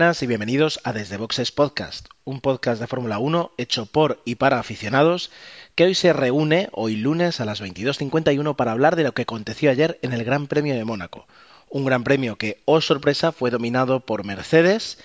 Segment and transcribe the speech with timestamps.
[0.00, 4.36] buenas y bienvenidos a Desde Boxes Podcast, un podcast de Fórmula 1 hecho por y
[4.36, 5.30] para aficionados
[5.74, 9.70] que hoy se reúne, hoy lunes a las 22.51, para hablar de lo que aconteció
[9.70, 11.26] ayer en el Gran Premio de Mónaco.
[11.68, 14.96] Un gran premio que, oh sorpresa, fue dominado por Mercedes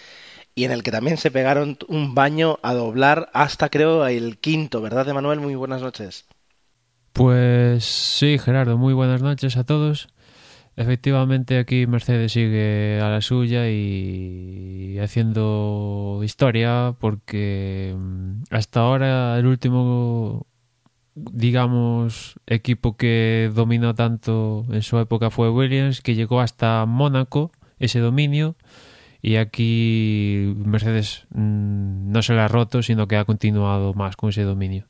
[0.56, 4.80] y en el que también se pegaron un baño a doblar hasta creo el quinto,
[4.80, 5.42] ¿verdad, Emanuel?
[5.42, 6.24] Muy buenas noches.
[7.12, 10.08] Pues sí, Gerardo, muy buenas noches a todos.
[10.78, 19.46] Efectivamente aquí Mercedes sigue a la suya y haciendo historia porque mm, hasta ahora el
[19.46, 20.48] último
[21.16, 28.00] digamos equipo que dominó tanto en su época fue Williams que llegó hasta Mónaco ese
[28.00, 28.58] dominio
[29.22, 34.30] y aquí Mercedes mm, no se la ha roto sino que ha continuado más con
[34.30, 34.86] ese dominio.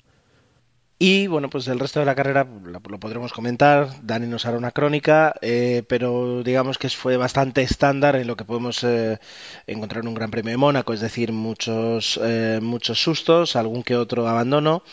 [0.98, 3.90] Y bueno, pues el resto de la carrera lo, podremos comentar.
[4.02, 8.46] Dani nos hará una crónica, eh, pero digamos que fue bastante estándar en lo que
[8.46, 9.20] podemos eh,
[9.68, 13.98] encontrar en un Gran Premio de Mónaco, es decir, muchos, eh, muchos sustos, algún que
[13.98, 14.84] otro abandono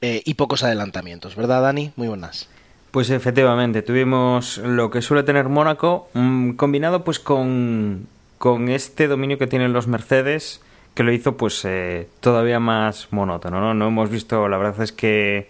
[0.00, 1.90] y pocos adelantamientos, ¿verdad, Dani?
[1.96, 2.48] Muy buenas.
[2.92, 8.06] Pues efectivamente, tuvimos lo que suele tener Mónaco, mm, combinado pues con,
[8.38, 10.60] con este dominio que tienen los Mercedes
[10.98, 13.72] que lo hizo pues eh, todavía más monótono, ¿no?
[13.72, 15.48] No hemos visto, la verdad es que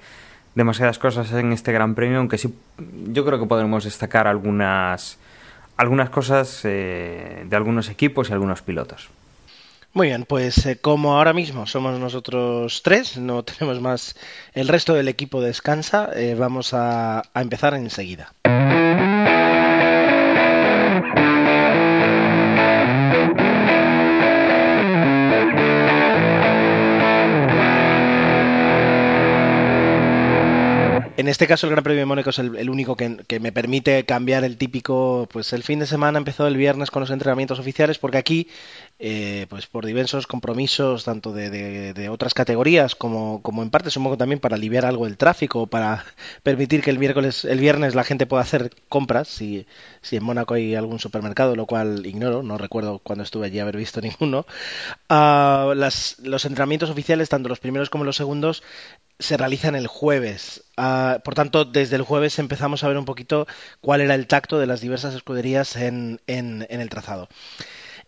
[0.54, 2.54] demasiadas cosas en este Gran Premio, aunque sí
[3.06, 5.18] yo creo que podremos destacar algunas
[5.78, 9.08] algunas cosas eh, de algunos equipos y algunos pilotos.
[9.94, 14.16] Muy bien, pues eh, como ahora mismo somos nosotros tres, no tenemos más,
[14.52, 18.34] el resto del equipo descansa, vamos a, a empezar enseguida.
[31.28, 34.44] En este caso el Gran Premio de Mónaco es el, único que, me permite cambiar
[34.44, 38.16] el típico, pues el fin de semana empezó el viernes con los entrenamientos oficiales porque
[38.16, 38.48] aquí,
[38.98, 44.40] eh, pues por diversos compromisos tanto de, otras categorías como, como en parte supongo también
[44.40, 46.02] para aliviar algo el tráfico, para
[46.42, 49.66] permitir que el miércoles, el viernes la gente pueda hacer compras, si,
[50.00, 53.76] si en Mónaco hay algún supermercado, lo cual ignoro, no recuerdo cuando estuve allí haber
[53.76, 54.46] visto ninguno.
[55.10, 58.62] Las, los entrenamientos oficiales, tanto los primeros como los segundos,
[59.18, 60.64] se realizan el jueves.
[60.76, 63.46] Ah, por tanto, desde el jueves empezamos a ver un poquito
[63.80, 67.28] cuál era el tacto de las diversas escuderías en, el trazado.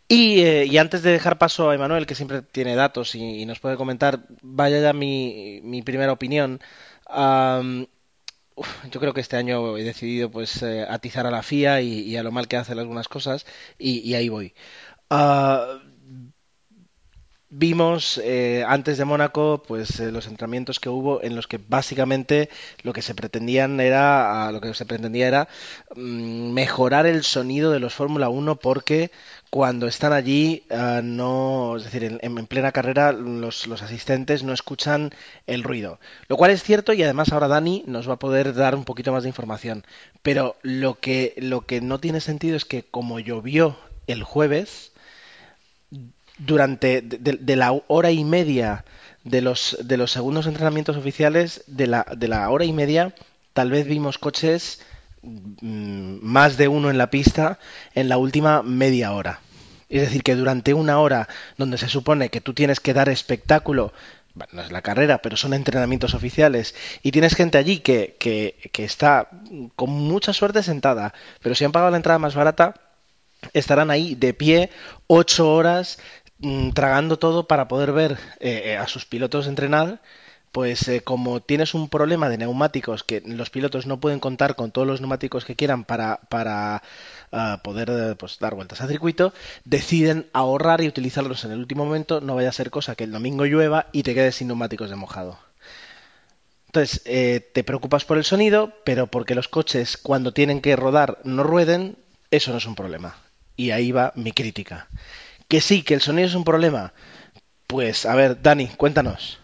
[0.08, 3.60] Y, eh, y, antes de dejar paso a Emanuel, que siempre tiene datos y, nos
[3.60, 6.60] puede comentar, vaya ya mi, primera opinión.
[7.08, 12.22] yo creo que este año he decidido pues eh, atizar a la FIA y, a
[12.22, 13.46] lo mal que hacen algunas cosas
[13.78, 14.54] y, ahí voy.
[15.10, 15.89] Uh,
[17.52, 22.48] Vimos eh, antes de Mónaco pues eh, los entrenamientos que hubo en los que básicamente
[22.84, 25.48] lo que se pretendían era lo que se pretendía era
[25.96, 29.10] mm, mejorar el sonido de los Fórmula 1 porque
[29.50, 35.10] cuando están allí ah, no es decir en, plena carrera los, los, asistentes no escuchan
[35.48, 35.98] el ruido.
[36.28, 39.10] Lo cual es cierto y además ahora Dani nos va a poder dar un poquito
[39.10, 39.84] más de información.
[40.22, 44.89] Pero lo que lo que no tiene sentido es que como llovió el jueves
[46.40, 48.84] durante de, la hora y media
[49.24, 53.14] de los, de los segundos entrenamientos oficiales, de la, de la hora y media,
[53.52, 54.80] tal vez vimos coches
[55.22, 57.58] mm, más de uno en la pista
[57.94, 59.40] en la última media hora.
[59.90, 61.28] Es decir, que durante una hora
[61.58, 63.92] donde se supone que tú tienes que dar espectáculo,
[64.52, 68.84] no es la carrera, pero son entrenamientos oficiales, y tienes gente allí que, que, que
[68.84, 69.28] está
[69.74, 72.74] con mucha suerte sentada, pero si han pagado la entrada más barata,
[73.52, 74.70] estarán ahí de pie
[75.06, 75.98] ocho horas
[76.42, 80.00] Mm, tragando todo para poder ver eh, eh, a sus pilotos entrenar,
[80.52, 84.70] pues eh, como tienes un problema de neumáticos que los pilotos no pueden contar con
[84.70, 86.82] todos los neumáticos que quieran para, para
[87.30, 89.34] ah, poder pues, dar vueltas al circuito,
[89.64, 93.12] deciden ahorrar y utilizarlos en el último momento, no vaya a ser cosa que el
[93.12, 95.38] domingo llueva y te quedes sin neumáticos de mojado.
[96.66, 101.42] Entonces, te preocupas por el sonido, pero porque los coches cuando tienen que rodar no
[101.42, 101.96] rueden,
[102.30, 103.16] eso no es un problema.
[103.56, 104.86] Y ahí va mi crítica.
[105.50, 106.92] Que sí, que el sonido es un problema.
[107.66, 109.40] Pues, a ver, Dani, cuéntanos.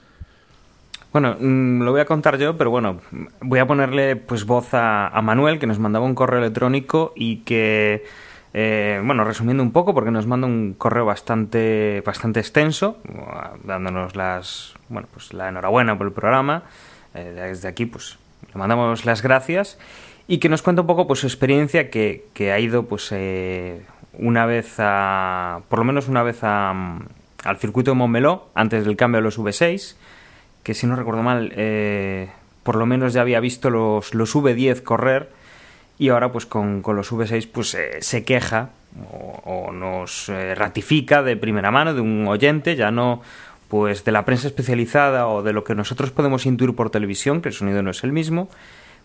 [1.13, 3.01] Bueno, mm, lo voy a contar yo, pero bueno,
[3.41, 8.05] voy a ponerle pues voz a, Manuel, que nos mandaba un correo electrónico y que,
[8.55, 12.99] eh, bueno, resumiendo un poco, porque nos manda un correo bastante, bastante extenso,
[13.65, 16.63] dándonos las, bueno, pues la enhorabuena por el programa.
[17.15, 18.17] Eh, desde aquí, pues
[18.53, 19.77] le mandamos las gracias
[20.29, 23.85] y que nos cuenta un poco pues su experiencia que, que ha ido pues eh,
[24.19, 26.99] una vez a por lo menos una vez a,
[27.45, 29.97] al circuito de Montmeló antes del cambio a los V6
[30.63, 32.29] que si no recuerdo mal eh,
[32.63, 35.31] por lo menos ya había visto los, los V10 correr
[35.99, 38.71] y ahora pues con, con los V6 pues eh, se queja
[39.13, 43.23] o, o nos eh, ratifica de primera mano de un oyente ya no
[43.69, 47.49] pues de la prensa especializada o de lo que nosotros podemos intuir por televisión que
[47.49, 48.49] el sonido no es el mismo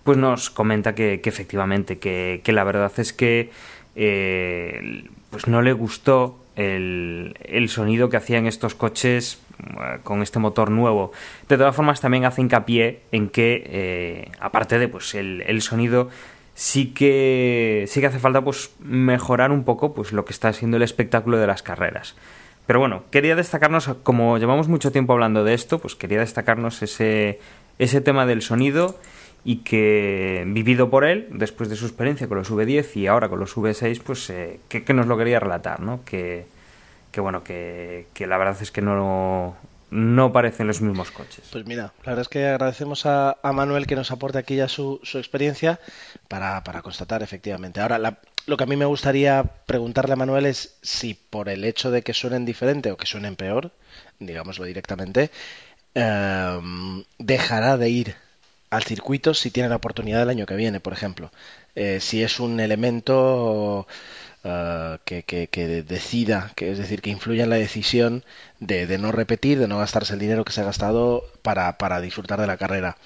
[0.04, 3.52] pues nos comenta que, que efectivamente, que, que, la verdad es que
[3.96, 10.40] eh, pues no le gustó el, el, sonido que hacían estos coches uh, con este
[10.40, 11.12] motor nuevo.
[11.48, 16.10] De todas formas, también hace hincapié en que, eh, aparte de pues el, el, sonido,
[16.54, 20.78] sí que sí que hace falta pues mejorar un poco pues lo que está siendo
[20.78, 22.16] el espectáculo de las carreras.
[22.68, 27.40] Pero bueno, quería destacarnos, como llevamos mucho tiempo hablando de esto, pues quería destacarnos ese,
[27.80, 28.98] ese tema del sonido
[29.44, 33.40] y que vivido por él después de su experiencia con los V10 y ahora con
[33.40, 36.46] los V6 pues eh, que, nos lo quería relatar no que,
[37.12, 39.56] que bueno que, la verdad es que no
[39.90, 41.44] no parecen los mismos coches.
[41.52, 44.70] Pues mira la verdad es que agradecemos a, a Manuel que nos aporte aquí ya
[44.70, 45.82] su, su experiencia
[46.30, 47.82] para, para, constatar efectivamente.
[47.82, 51.66] Ahora la, lo que a mí me gustaría preguntarle a Manuel es si por el
[51.66, 53.72] hecho de que suenen diferente o que suenen peor
[54.20, 55.30] digámoslo directamente
[55.94, 58.16] eh, dejará de ir
[58.72, 61.32] al circuito si tiene la oportunidad el año que viene, por ejemplo.
[61.76, 63.86] Eh, si es un elemento
[64.44, 68.24] uh, que, que, que, decida, que es decir, que influya en la decisión
[68.60, 72.02] de, de, no repetir, de no gastarse el dinero que se ha gastado para, para
[72.02, 72.98] disfrutar de la carrera.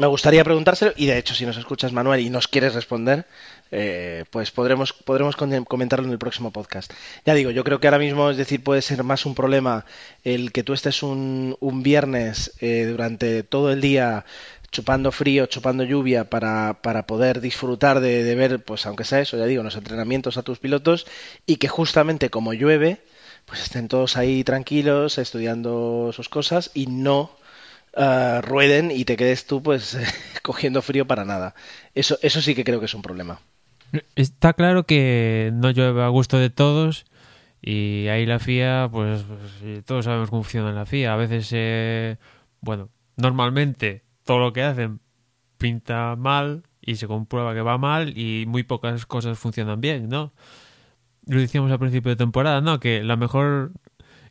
[0.00, 3.26] Me gustaría preguntárselo y de hecho si nos escuchas Manuel y nos quieres responder,
[3.70, 6.90] eh, pues podremos, podremos comentarlo en el próximo podcast.
[7.26, 9.84] Ya digo, yo creo que ahora mismo, es decir, puede ser más un problema
[10.24, 14.24] el que tú estés un, un viernes eh, durante todo el día
[14.70, 19.36] chupando frío, chupando lluvia para, para poder disfrutar de, de, ver, pues aunque sea eso,
[19.36, 21.06] ya digo, los entrenamientos a tus pilotos
[21.46, 23.02] y que justamente como llueve,
[23.46, 27.36] pues estén todos ahí tranquilos, estudiando sus cosas y no
[27.96, 29.98] uh, rueden y te quedes tú pues
[30.42, 31.54] cogiendo frío para nada.
[31.94, 33.40] Eso, eso sí que creo que es un problema.
[34.14, 37.06] Está claro que no llueve a gusto de todos
[37.60, 41.12] y ahí la FIA, pues, pues todos sabemos cómo funciona la FIA.
[41.12, 42.16] A veces, eh,
[42.60, 45.00] bueno, normalmente todo lo que hacen
[45.58, 50.32] pinta mal y se comprueba que va mal y muy pocas cosas funcionan bien, ¿no?
[51.26, 52.78] Lo decíamos al principio de temporada, ¿no?
[52.78, 53.72] Que la mejor,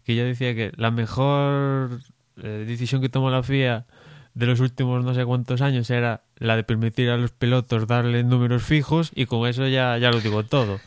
[0.06, 2.00] que yo decía que la mejor
[2.42, 3.88] eh, decisión que tomó la FIA
[4.36, 8.24] de los últimos no sé cuántos años era la de permitir a los pilotos darle
[8.24, 10.80] números fijos y con eso ya, ya lo digo todo.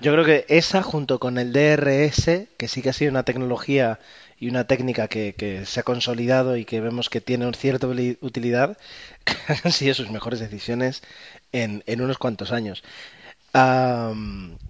[0.00, 3.98] Yo creo que esa junto con el DRS, que sí que ha sido una tecnología
[4.40, 8.78] y una técnica que, que, se ha consolidado y que vemos que tiene cierta utilidad,
[9.64, 11.02] han sido sus mejores decisiones
[11.52, 12.82] en, en unos cuantos años.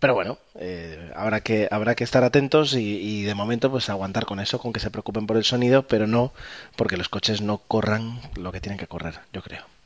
[0.01, 4.25] Pero bueno, eh, habrá, que, habrá que estar atentos y, y, de momento pues aguantar
[4.25, 6.33] con eso, con que se preocupen por el sonido, pero no
[6.77, 9.78] porque los coches no corran lo que tienen que correr, yo creo.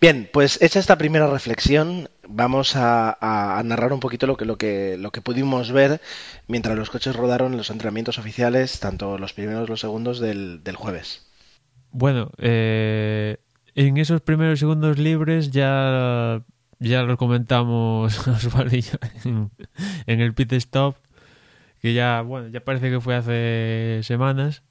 [0.00, 4.96] Bien, pues hecha esta primera reflexión, vamos a, narrar un poquito lo que, lo, que,
[4.98, 6.00] lo que pudimos ver
[6.48, 10.76] mientras los coches rodaron en los entrenamientos oficiales, tanto los primeros los segundos del, del
[10.76, 11.26] jueves.
[11.90, 13.38] Bueno, eh,
[13.74, 16.42] en esos primeros segundos libres ya,
[16.80, 18.20] ya lo comentamos
[19.24, 19.50] en,
[20.06, 20.96] en el pit stop,
[21.80, 24.62] que ya, bueno, ya parece que fue hace semanas.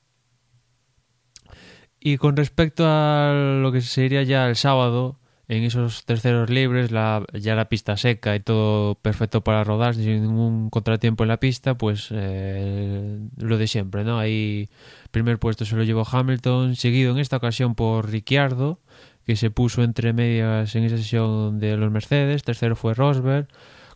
[2.05, 3.31] Y con respecto a
[3.61, 8.35] lo que sería ya el sábado, en esos terceros libres, la, ya la pista seca
[8.35, 13.67] y todo perfecto para rodar sin ningún contratiempo en la pista, pues eh, lo de
[13.67, 14.19] siempre, ¿no?
[14.19, 14.67] Ahí
[15.11, 18.79] primer puesto se lo llevó Hamilton, seguido en esta ocasión por Ricciardo,
[19.25, 23.47] que se puso entre medias en esa sesión de los Mercedes, tercero fue Rosberg,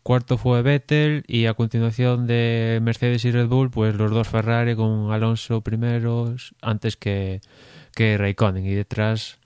[0.02, 4.78] cuarto fue Vettel y a continuación de Mercedes y Red Bull, pues los dos Ferrari
[4.78, 7.42] con Alonso primeros antes que
[7.98, 9.40] que Raikkonen y detrás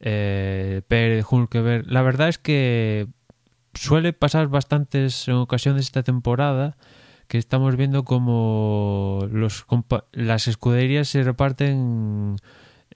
[0.00, 1.84] eh, Pérez, Hulkeberg.
[1.88, 3.06] La verdad es que
[3.74, 6.78] suele pasar bastantes ocasiones esta temporada
[7.26, 9.66] que estamos viendo como los
[10.12, 12.36] las escuderías se reparten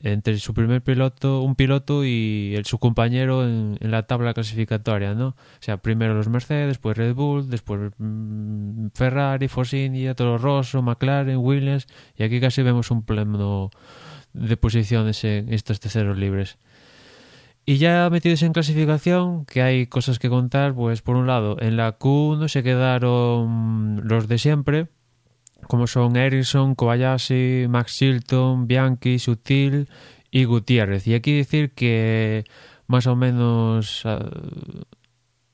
[0.00, 5.28] entre su primer piloto, un piloto y el, su compañero en, la tabla clasificatoria, ¿no?
[5.28, 10.80] O sea, primero los Mercedes, después Red Bull, después mmm, Ferrari, Force India, Toro Rosso,
[10.80, 13.70] McLaren, Williams, y aquí casi vemos un pleno
[14.32, 16.58] de posiciones en estos terceros libres.
[17.64, 21.76] Y ya metidos en clasificación, que hay cosas que contar, pues por un lado, en
[21.76, 24.88] la Q1 se quedaron los de siempre,
[25.68, 29.88] como son Ericsson, Kobayashi, Max Chilton, Bianchi, Sutil
[30.30, 31.06] y Gutiérrez.
[31.06, 32.44] Y aquí decir que
[32.88, 34.28] más o menos a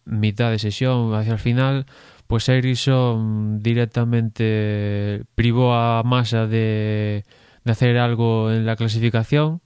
[0.07, 1.85] mitad de sesión, hacia el final,
[2.27, 7.25] pues Ericsson directamente privó a Massa de,
[7.69, 9.61] de hacer algo en la clasificación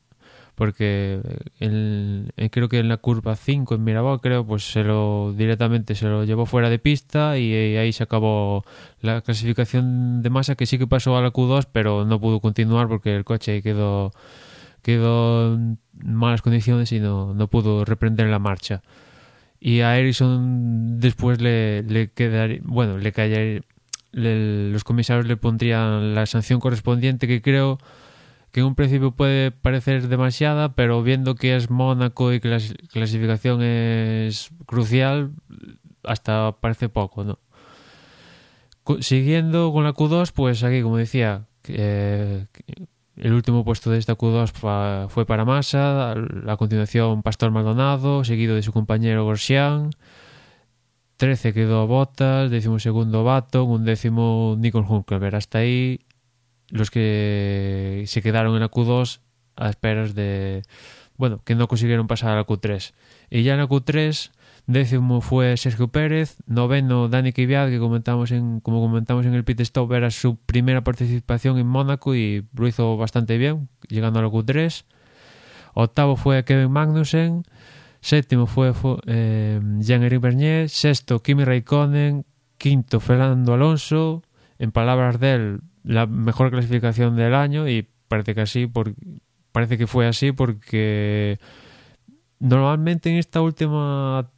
[0.54, 1.20] porque
[1.60, 6.06] en, creo que en la curva 5 en Mirabal creo pues se lo directamente se
[6.06, 8.64] lo llevó fuera de pista y, y, ahí se acabó
[9.00, 12.88] la clasificación de masa que sí que pasó a la Q2 pero no pudo continuar
[12.88, 14.12] porque el coche quedó
[14.82, 18.82] quedó en malas condiciones y no, no pudo reprender la marcha.
[19.60, 23.62] Y a Ericsson después le, le quedaría bueno le caería
[24.12, 27.78] los comisarios le pondrían la sanción correspondiente que creo
[28.52, 32.58] que en un principio puede parecer demasiada, pero viendo que es Mónaco y que la
[32.92, 35.32] clasificación es crucial,
[36.04, 37.38] hasta parece poco, ¿no?
[39.00, 42.46] Siguiendo con la Q2, pues aquí, como decía, eh,
[43.16, 48.62] el último puesto de esta Q2 fue para Massa, a continuación Pastor Maldonado, seguido de
[48.62, 49.90] su compañero Gorsian.
[51.22, 55.36] 13 quedó Bottas, décimo segundo Baton, un décimo Nicole Hulkenberg.
[55.36, 56.00] Hasta ahí
[56.68, 59.20] los que se quedaron en la Q2
[59.54, 60.62] a esperas de,
[61.16, 62.92] bueno, que no consiguieron pasar a la Q3.
[63.30, 64.32] Y ya en la Q3,
[64.66, 69.60] décimo fue Sergio Pérez, noveno Dani Kvyat, que comentamos en, como comentamos en el pit
[69.60, 74.28] stop, era su primera participación en Mónaco y lo hizo bastante bien, llegando a la
[74.28, 74.86] Q3.
[75.74, 77.44] Octavo fue Kevin Magnussen,
[78.02, 78.72] séptimo fue,
[79.06, 82.26] eh, Jean-Éric Bernier, sexto Kimi Raikkonen,
[82.58, 84.22] quinto Fernando Alonso,
[84.58, 88.70] en palabras de él, la mejor clasificación del año y parece que así
[89.52, 91.38] parece que fue así porque
[92.38, 94.30] normalmente en esta última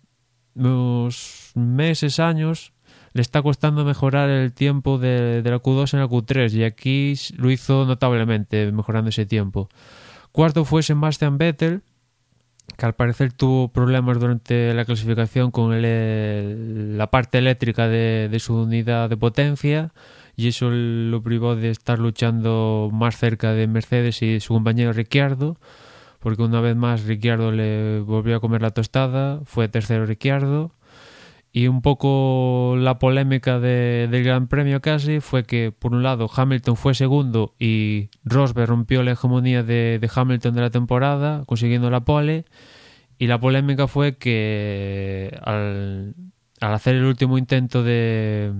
[0.55, 2.73] meses, años
[3.13, 7.15] le está costando mejorar el tiempo de, de, la Q2 en la Q3 y aquí
[7.37, 9.69] lo hizo notablemente mejorando ese tiempo.
[10.33, 11.83] Cuarto fue Sebastian Vettel
[12.77, 18.41] que al parecer tuvo problemas durante la clasificación con el, la parte eléctrica de, de
[18.41, 19.93] su unidad de potencia
[20.37, 25.57] y eso lo privó de estar luchando más cerca de Mercedes y su compañero Ricciardo,
[26.21, 30.73] porque una vez más Ricciardo le volvió a comer la tostada, fue tercero Ricciardo.
[31.57, 36.29] Y un poco la polémica de, del Gran Premio casi fue que, por un lado,
[36.35, 42.05] Hamilton fue segundo y Rosberg rompió la hegemonía de, Hamilton de la temporada, consiguiendo la
[42.05, 42.45] pole.
[43.19, 46.17] Y la polémica fue que al,
[46.61, 48.53] al hacer el último intento de,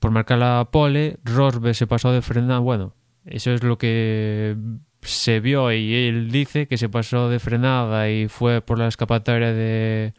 [0.00, 2.58] por marcar la pole, Rosberg se pasó de frenada.
[2.58, 2.92] Bueno,
[3.24, 4.56] eso es lo que
[5.02, 9.52] se vio y él dice que se pasó de frenada y fue por la escapatoria
[9.52, 10.12] de,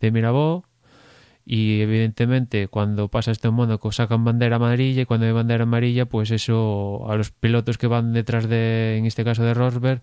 [0.00, 0.67] de Mirabó.
[1.50, 6.04] Y evidentemente cuando pasa esto en Mónaco sacan bandera amarilla y cuando hay bandera amarilla
[6.04, 10.02] pues eso a los pilotos que van detrás de, en este caso de Rosberg,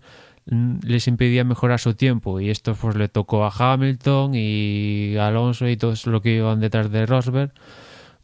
[0.82, 2.40] les impedía mejorar su tiempo.
[2.40, 6.90] Y esto pues le tocó a Hamilton y Alonso y todos los que iban detrás
[6.90, 7.52] de Rosberg.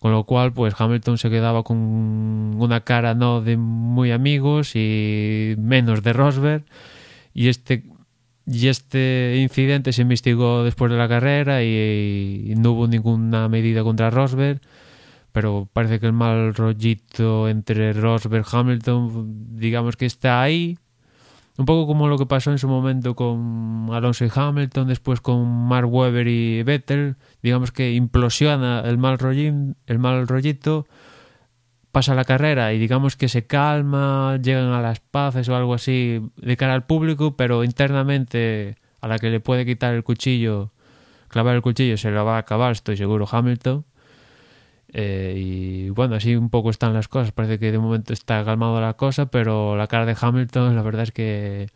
[0.00, 5.55] Con lo cual pues Hamilton se quedaba con una cara no de muy amigos y
[5.59, 6.64] menos de Rosberg.
[7.35, 7.85] Y este
[8.47, 14.11] y este incidente se investigó después de la carrera y, no hubo ninguna medida contra
[14.11, 14.61] Rosberg
[15.33, 20.79] pero parece que el mal rollito entre Rosberg y Hamilton digamos que está ahí.
[21.59, 25.47] Un poco como lo que pasó en su momento con Alonso y Hamilton, después con
[25.47, 30.87] Mark Webber y Vettel, digamos que implosiona el mal, rollín, el mal rollito,
[31.93, 36.21] pasa la carrera y digamos que se calma, llegan a las paces o algo así
[36.37, 40.73] de cara al público, pero internamente a la que le puede quitar el cuchillo,
[41.29, 43.85] clavar el cuchillo, se lo va a acabar, estoy seguro, Hamilton.
[44.95, 47.33] Eh, y bueno, así un poco están las cosas.
[47.33, 51.05] Parece que de momento está calmado la cosa, pero la cara de Hamilton, la verdad
[51.05, 51.69] es que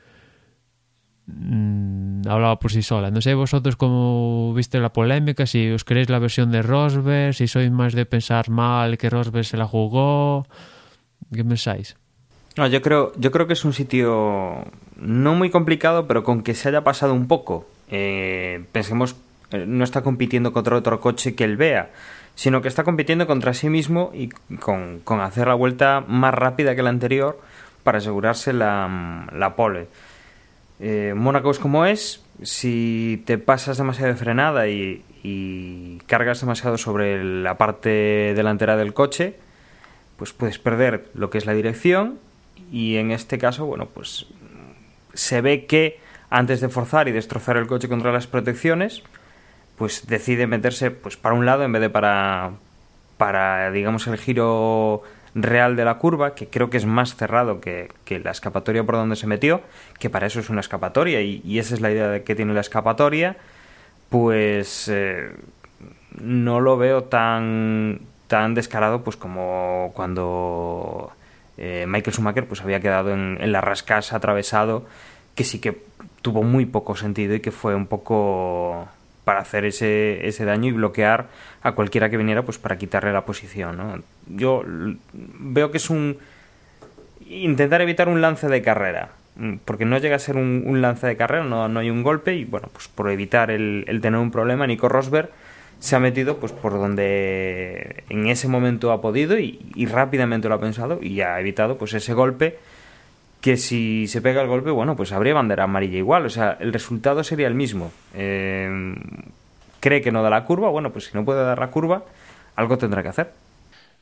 [1.27, 3.11] mmm, hablaba por sí sola.
[3.11, 7.49] No sé vosotros cómo viste la polémica, si os queréis la versión de Rosberg, si
[7.49, 10.47] sois más de pensar mal que Rosberg se la jugó.
[11.33, 11.97] ¿Qué pensáis?
[12.57, 14.65] No, yo creo, yo creo que es un sitio
[14.97, 17.67] no muy complicado, pero con que se haya pasado un poco.
[17.91, 19.17] Eh, pensemos,
[19.51, 21.91] eh, no está compitiendo contra otro coche que él vea
[22.37, 24.29] sino que está compitiendo contra sí mismo y
[24.61, 27.41] con, con hacer la vuelta más rápida que la anterior
[27.83, 29.89] para asegurarse la, la pole.
[30.81, 36.77] Eh, Mónaco es como es, si te pasas demasiado de frenada y, y, cargas demasiado
[36.77, 39.37] sobre la parte delantera del coche,
[40.17, 42.19] pues puedes perder lo que es la dirección
[42.71, 44.27] y en este caso, bueno, pues
[45.15, 45.99] se ve que
[46.31, 49.03] antes de forzar y destrozar el coche contra las protecciones,
[49.77, 52.53] pues decide meterse pues para un lado en vez de para
[53.17, 55.03] para digamos el giro
[55.37, 59.17] real de la curva, que creo que es más cerrado que, la escapatoria por donde
[59.17, 59.61] se metió,
[59.99, 62.63] que para eso es una escapatoria y, esa es la idea de que tiene la
[62.63, 63.37] escapatoria,
[64.09, 65.31] pues eh,
[66.19, 71.13] no lo veo tan, tan descarado pues como cuando
[71.59, 74.87] eh, Michael Schumacher pues había quedado en, en la rascasa atravesado,
[75.35, 75.83] que sí que
[76.23, 78.89] tuvo muy poco sentido y que fue un poco
[79.27, 81.27] para hacer ese, ese daño y bloquear
[81.61, 84.05] a cualquiera que viniera pues para quitarle la posición.
[84.29, 84.63] Yo
[85.13, 86.19] veo que es un
[87.29, 89.09] intentar evitar un lance de carrera
[89.65, 92.45] porque no llega a ser un, lance de carrera, no, no, hay un golpe y
[92.45, 95.31] bueno, pues por evitar el, tener un problema, Nico Rosberg
[95.81, 100.55] se ha metido pues por donde en ese momento ha podido y, y rápidamente lo
[100.55, 102.59] ha pensado y ha evitado pues ese golpe
[103.47, 106.73] que si se pega el golpe, bueno, pues habría bandera amarilla igual, o sea, el
[106.73, 107.93] resultado sería el mismo.
[108.13, 108.69] Eh,
[109.79, 112.03] cree que no da la curva, bueno, pues si no puede dar la curva,
[112.57, 113.33] algo tendrá que hacer.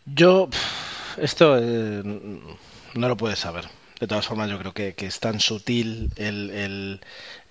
[0.07, 0.49] Yo,
[1.19, 2.03] esto eh,
[2.95, 3.67] no lo puedes saber.
[4.01, 7.01] De todas formas, yo creo que, es tan sutil el, el,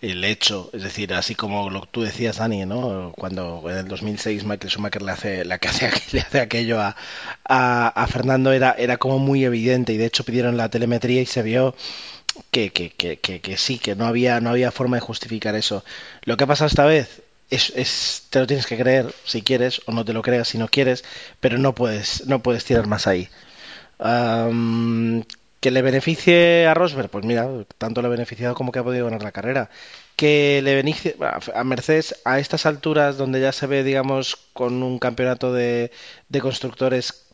[0.04, 3.14] hecho, es decir, así como lo tú decías, Dani, ¿no?
[3.16, 8.08] Cuando en el 2006 Michael Schumacher le hace, la que hace, le hace aquello a,
[8.08, 11.76] Fernando era, era como muy evidente y de hecho pidieron la telemetría y se vio
[12.52, 15.84] que, que, que, que, sí, que no había, no había forma de justificar eso.
[16.24, 19.82] Lo que ha pasado esta vez es, es, te lo tienes que creer si quieres
[19.86, 21.04] o no te lo creas si no quieres,
[21.40, 23.30] pero no puedes, no puedes tirar más ahí.
[25.64, 27.10] ¿Que le beneficie a Rosberg?
[27.10, 29.70] Pues mira, tanto le ha beneficiado como que ha podido ganar la carrera.
[30.16, 35.00] Que le beneficie a Mercedes a estas alturas donde ya se ve, digamos, con un
[35.00, 35.92] campeonato de,
[36.42, 37.26] constructores,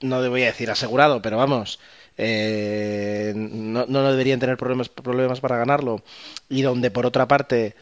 [0.00, 1.78] no voy a decir asegurado, pero vamos,
[2.16, 6.02] eh, no, no, deberían tener problemas, problemas para ganarlo.
[6.48, 7.76] Y donde por otra parte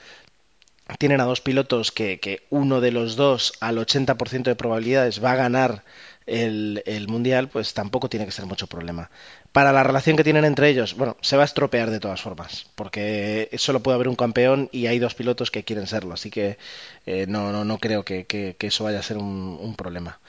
[0.99, 5.33] tienen a dos pilotos que, que uno de los dos al 80% de probabilidades va
[5.33, 5.83] a ganar
[6.27, 9.11] el, el, mundial, pues tampoco tiene que ser mucho problema.
[9.53, 12.67] Para la relación que tienen entre ellos, bueno, se va a estropear de todas formas,
[12.75, 16.59] porque solo puede haber un campeón y hay dos pilotos que quieren serlo, así que
[17.05, 20.21] eh, no, no, no creo que, que, eso vaya a ser un, problema.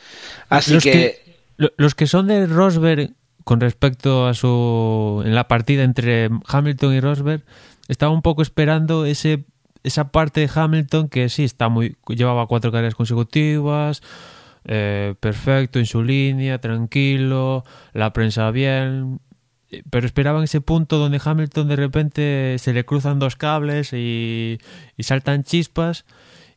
[0.50, 1.38] Así los que...
[1.58, 5.24] Los que son de Rosberg con respecto a su...
[5.26, 7.44] en la partida entre Hamilton y Rosberg,
[7.88, 9.46] estaba un poco esperando ese
[9.88, 14.02] esa parte de Hamilton que sí está muy llevaba cuatro carreras consecutivas
[14.70, 19.22] eh, perfecto en su línea, tranquilo, la prensa bien,
[19.90, 24.60] pero esperaban ese punto donde Hamilton de repente se le cruzan dos cables y,
[25.00, 26.06] saltan chispas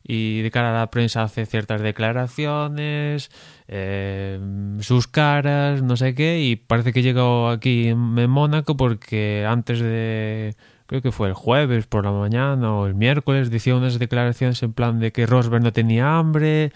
[0.03, 3.31] y de cara a la prensa hace ciertas declaraciones,
[3.69, 4.39] eh,
[4.81, 10.53] sus caras, no sé qué, y parece que llegó aquí en Mónaco porque antes de,
[10.91, 14.73] creo que fue el jueves por la mañana o el miércoles, decía unas declaraciones en
[14.73, 16.73] plan de que Rosberg no tenía hambre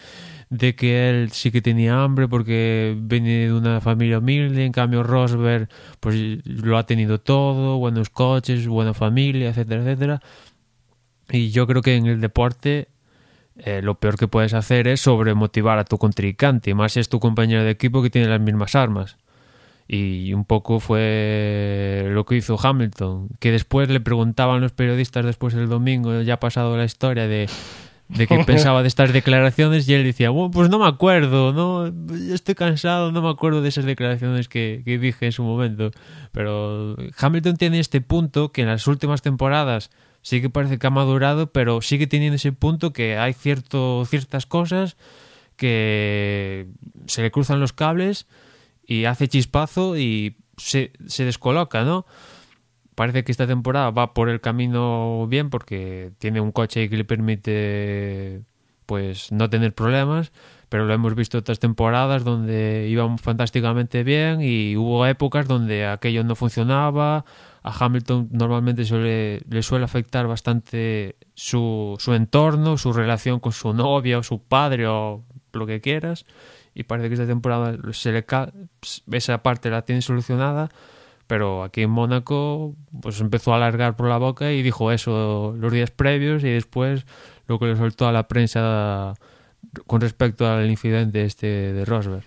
[0.49, 5.03] de que él sí que tenía hambre porque viene de una familia humilde, en cambio
[5.03, 5.67] Rosberg
[5.99, 10.21] pues lo ha tenido todo, buenos coches, buena familia, etcétera, etcétera.
[11.29, 12.87] Y yo creo que en el deporte
[13.57, 17.19] eh, lo peor que puedes hacer es sobremotivar a tu contrincante, más si es tu
[17.19, 19.17] compañero de equipo que tiene las mismas armas.
[19.87, 25.53] Y un poco fue lo que hizo Hamilton, que después le preguntaban los periodistas después
[25.53, 27.47] del domingo, ya ha pasado la historia de
[28.07, 31.91] de qué pensaba de estas declaraciones y él decía, bueno, pues no me acuerdo, no
[32.33, 35.91] estoy cansado, no me acuerdo de esas declaraciones que, dije en su momento.
[36.31, 39.89] Pero Hamilton tiene este punto que en las últimas temporadas
[40.21, 44.45] sí que parece que ha madurado, pero sigue teniendo ese punto que hay cierto, ciertas
[44.45, 44.97] cosas
[45.55, 46.67] que
[47.05, 48.27] se le cruzan los cables
[48.85, 52.05] y hace chispazo y se, se descoloca, ¿no?
[52.95, 57.05] parece que esta temporada va por el camino bien porque tiene un coche que le
[57.05, 58.41] permite
[58.85, 60.31] pues no tener problemas,
[60.69, 66.23] pero lo hemos visto otras temporadas donde iban fantásticamente bien y hubo épocas donde aquello
[66.23, 67.25] no funcionaba.
[67.63, 73.73] A Hamilton normalmente suele, le suele afectar bastante su, su entorno, su relación con su
[73.73, 76.25] novia o su padre o lo que quieras.
[76.75, 78.25] Y parece que esta temporada se le
[79.11, 80.69] esa parte la tiene solucionada
[81.27, 85.71] pero aquí en Mónaco pues empezó a alargar por la boca y dijo eso los
[85.71, 87.05] días previos y después
[87.47, 89.13] lo que le soltó a la prensa
[89.87, 92.23] con respecto al incidente este de Rosberg.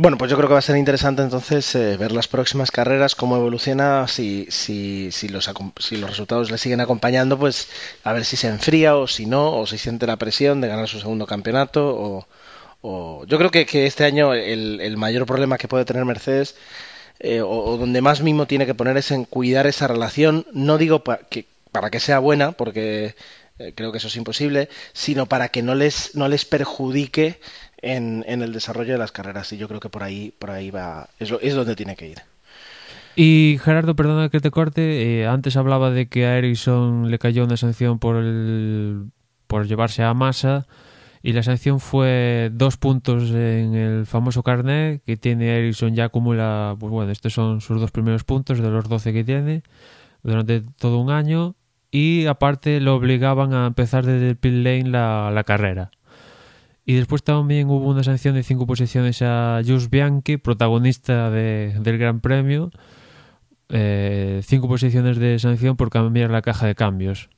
[0.00, 3.16] Bueno, pues yo creo que va a ser interesante entonces eh, ver las próximas carreras,
[3.16, 7.68] cómo evoluciona, si, si, si, los, si los resultados le siguen acompañando, pues
[8.04, 10.86] a ver si se enfría o si no, o si siente la presión de ganar
[10.86, 11.88] su segundo campeonato.
[11.88, 12.28] O,
[12.80, 13.24] o...
[13.26, 16.56] Yo creo que, este año el, el mayor problema que puede tener Mercedes
[17.20, 21.02] eh, o, donde más mismo tiene que poner es en cuidar esa relación, no digo
[21.28, 23.16] que, para que sea buena, porque
[23.58, 27.40] eh, creo que eso es imposible, sino para que no les, no les perjudique
[27.78, 30.70] en, en, el desarrollo de las carreras y yo creo que por ahí, por ahí
[30.70, 32.18] va, es, lo, es donde tiene que ir.
[33.16, 37.42] Y Gerardo, perdona que te corte, eh, antes hablaba de que a Ericsson le cayó
[37.42, 39.10] una sanción por el
[39.48, 40.66] por llevarse a masa
[41.22, 46.76] y la sanción fue dos puntos en el famoso carnet que tiene Ericsson ya acumula,
[46.78, 49.62] pues bueno, estos son sus dos primeros puntos de los 12 que tiene
[50.22, 51.56] durante todo un año
[51.90, 55.90] y aparte lo obligaban a empezar desde el pit lane la, la carrera.
[56.88, 61.98] Y después también hubo una sanción de cinco posiciones a Jus Bianchi, protagonista de, del
[61.98, 62.70] Gran Premio.
[63.68, 67.28] Eh, cinco posiciones de sanción por cambiar la caja de cambios.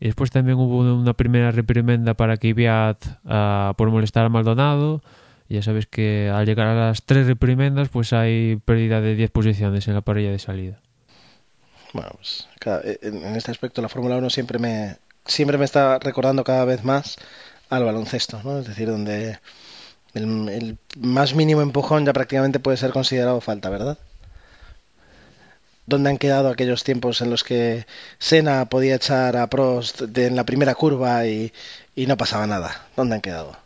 [0.00, 5.02] Y después también hubo una primera reprimenda para Kvyat uh, por molestar a Maldonado.
[5.48, 9.86] Ya sabes que al llegar a las tres reprimendas, pues hay pérdida de 10 posiciones
[9.88, 10.80] en la parrilla de salida.
[11.92, 16.42] Bueno, pues cada, en este aspecto la Fórmula 1 siempre me, siempre me está recordando
[16.42, 17.16] cada vez más
[17.70, 18.58] al baloncesto, ¿no?
[18.58, 19.38] Es decir, donde
[20.14, 23.98] el, el más mínimo empujón ya prácticamente puede ser considerado falta, ¿verdad?
[25.86, 27.86] ¿Dónde han quedado aquellos tiempos en los que
[28.18, 31.52] Senna podía echar a Prost en la primera curva y,
[31.94, 32.86] y, no pasaba nada?
[32.96, 33.56] ¿Dónde han quedado?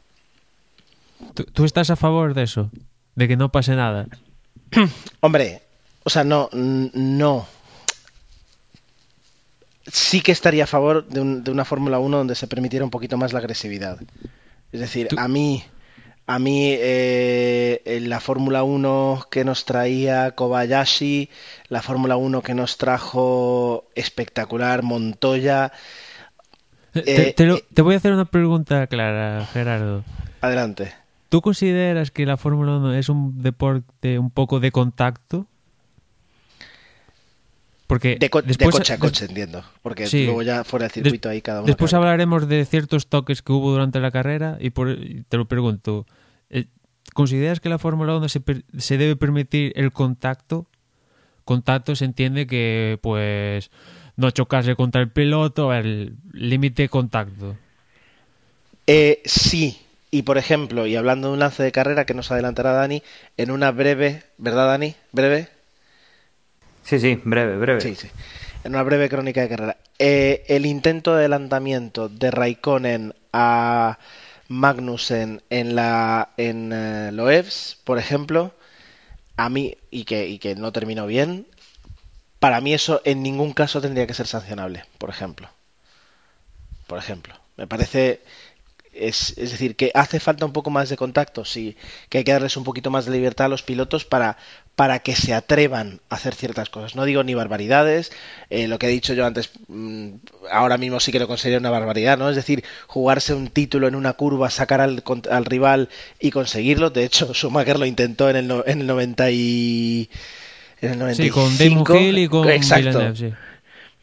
[1.35, 2.71] ¿Tú, ¿Tú, estás a favor de eso?
[3.15, 4.07] ¿De que no pase nada?
[5.21, 5.63] Hombre,
[6.03, 7.47] o sea, no, no.
[9.87, 12.91] Sí que estaría a favor de, un, de una Fórmula 1 donde se permitiera un
[12.91, 13.99] poquito más la agresividad.
[14.73, 15.19] Es decir, ¿Tú?
[15.19, 15.65] a mí
[16.29, 21.31] a mí eh, la Fórmula 1 que nos traía Kobayashi,
[21.71, 25.73] la Fórmula 1 que nos trajo espectacular Montoya.
[26.93, 30.05] Te, eh, te, lo, te, voy a hacer una pregunta clara, Gerardo.
[30.43, 30.93] Adelante.
[31.31, 35.47] ¿Tú consideras que la Fórmula 1 es un deporte un poco de contacto?
[37.89, 39.65] Porque de, co después, de coche a coche, entiendo.
[39.83, 41.67] Porque sí, luego ya fuera del circuito ahí cada uno.
[41.67, 44.95] Después cada hablaremos de ciertos toques que hubo durante la carrera y por,
[45.27, 46.07] te lo pregunto.
[46.51, 46.67] eh,
[47.15, 48.43] ¿Consideras que la Fórmula 1 se,
[48.77, 50.67] se, debe permitir el contacto?
[51.47, 53.71] Contacto se entiende que, pues,
[54.17, 57.57] no chocarse contra el piloto, el límite contacto.
[58.87, 62.73] Eh, sí, y por ejemplo, y hablando de un lance de carrera que nos adelantará
[62.73, 63.03] Dani,
[63.39, 64.95] en una breve, ¿verdad Dani?
[65.13, 65.49] ¿Breve?
[66.89, 67.83] Sí, sí, breve, breve.
[67.83, 68.09] Sí, sí.
[68.65, 69.77] En una breve crónica de carrera.
[69.99, 73.99] Eh, el intento de adelantamiento de Raikkonen a
[74.49, 78.55] Magnussen en la en Loebs, por ejemplo,
[79.37, 81.47] a mí y que y que no terminó bien,
[82.39, 85.51] para mí eso en ningún caso tendría que ser sancionable, por ejemplo.
[86.87, 88.23] Por ejemplo, me parece
[88.99, 91.77] es, es, decir, que hace falta un poco más de contacto, sí,
[92.09, 94.37] que hay que darles un poquito más de libertad a los pilotos para,
[94.75, 96.95] para que se atrevan a hacer ciertas cosas.
[96.95, 98.13] No digo ni barbaridades,
[98.51, 100.11] eh, lo que he dicho yo antes, mmm,
[100.51, 102.31] ahora mismo sí que lo considero una barbaridad, ¿no?
[102.31, 105.89] Es decir, jugarse un título en una curva, sacar al, al rival
[106.21, 106.91] y conseguirlo.
[106.91, 110.11] De hecho, Schumacher lo intentó en el, no, en el 90 y...
[110.81, 111.51] En el 95.
[111.51, 113.17] Sí, con Hill y con Exacto.
[113.17, 113.33] Sí.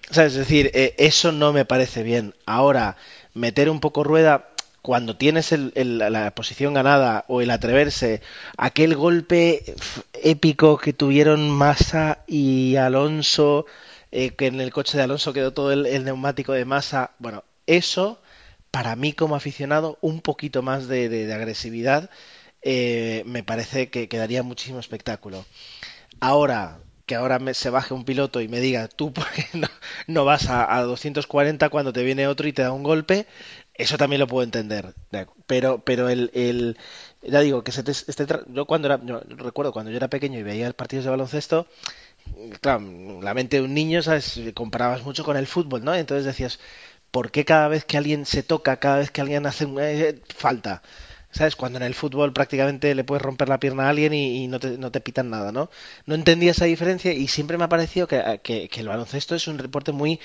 [0.10, 2.36] O sea, es decir, eh, eso no me parece bien.
[2.46, 2.98] Ahora,
[3.34, 4.50] meter un poco rueda
[4.86, 8.22] cuando tienes el, la posición ganada o el atreverse,
[8.56, 9.64] aquel golpe
[10.14, 13.66] épico que tuvieron Massa y Alonso,
[14.12, 18.22] eh, que en el coche de Alonso quedó todo el, neumático de Massa, bueno, eso
[18.70, 22.12] para mí como aficionado, un poquito más de, agresividad,
[22.62, 25.46] eh, me parece que, que daría muchísimo espectáculo.
[26.20, 29.14] Ahora, que ahora me, se baje un piloto y me diga, tú
[29.54, 29.68] no,
[30.08, 33.28] no vas a, a, 240 cuando te viene otro y te da un golpe,
[33.74, 34.94] eso también lo puedo entender.
[35.48, 36.78] Pero, pero el, el
[37.22, 40.40] ya digo, que se te, este, yo cuando era, yo recuerdo cuando yo era pequeño
[40.40, 41.68] y veía partidos de baloncesto,
[42.62, 42.82] claro,
[43.22, 44.40] la mente de un niño, ¿sabes?
[44.54, 45.94] Comparabas mucho con el fútbol, ¿no?
[45.96, 46.60] Entonces decías,
[47.12, 50.82] ¿por qué cada vez que alguien se toca, cada vez que alguien hace eh, falta?
[51.36, 51.58] ¿Sabes?
[51.58, 54.78] Cuando en el fútbol prácticamente le puedes romper la pierna a alguien y, no, te,
[54.78, 55.70] no, te, pitan nada, ¿no?
[56.06, 59.48] No entendía esa diferencia y siempre me ha parecido que, que, que el baloncesto es
[59.50, 60.22] un deporte muy,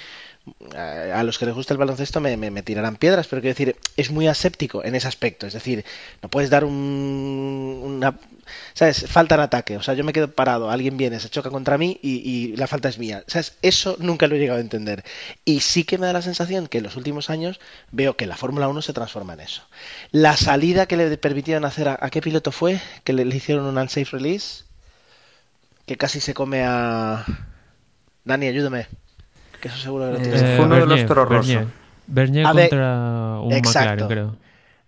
[0.75, 4.27] a los que les gusta el baloncesto me, tirarán piedras, pero quiero decir, es muy
[4.27, 5.47] aséptico en ese aspecto.
[5.47, 5.85] Es decir,
[6.23, 8.19] no puedes dar un, una.
[8.73, 9.07] ¿Sabes?
[9.07, 9.77] Falta en ataque.
[9.77, 12.89] O sea, yo me quedo parado, alguien viene, se choca contra mí y, la falta
[12.89, 13.23] es mía.
[13.27, 13.57] ¿Sabes?
[13.63, 15.05] Eso nunca lo he llegado a entender.
[15.45, 17.61] Y sí que me da la sensación que en los últimos años
[17.93, 19.63] veo que la Fórmula 1 se transforma en eso.
[20.11, 23.67] La salida que le permitieron hacer a, a qué piloto fue, que le, le hicieron
[23.67, 24.65] un unsafe release,
[25.87, 27.25] que casi se come a.
[28.25, 28.87] Dani, ayúdame
[29.61, 30.43] que eso seguro que lo tienes.
[30.43, 31.67] Eh, fue uno Bernier, de los toros Bernier.
[32.07, 34.05] Bernier contra un exacto.
[34.05, 34.37] McLaren, creo.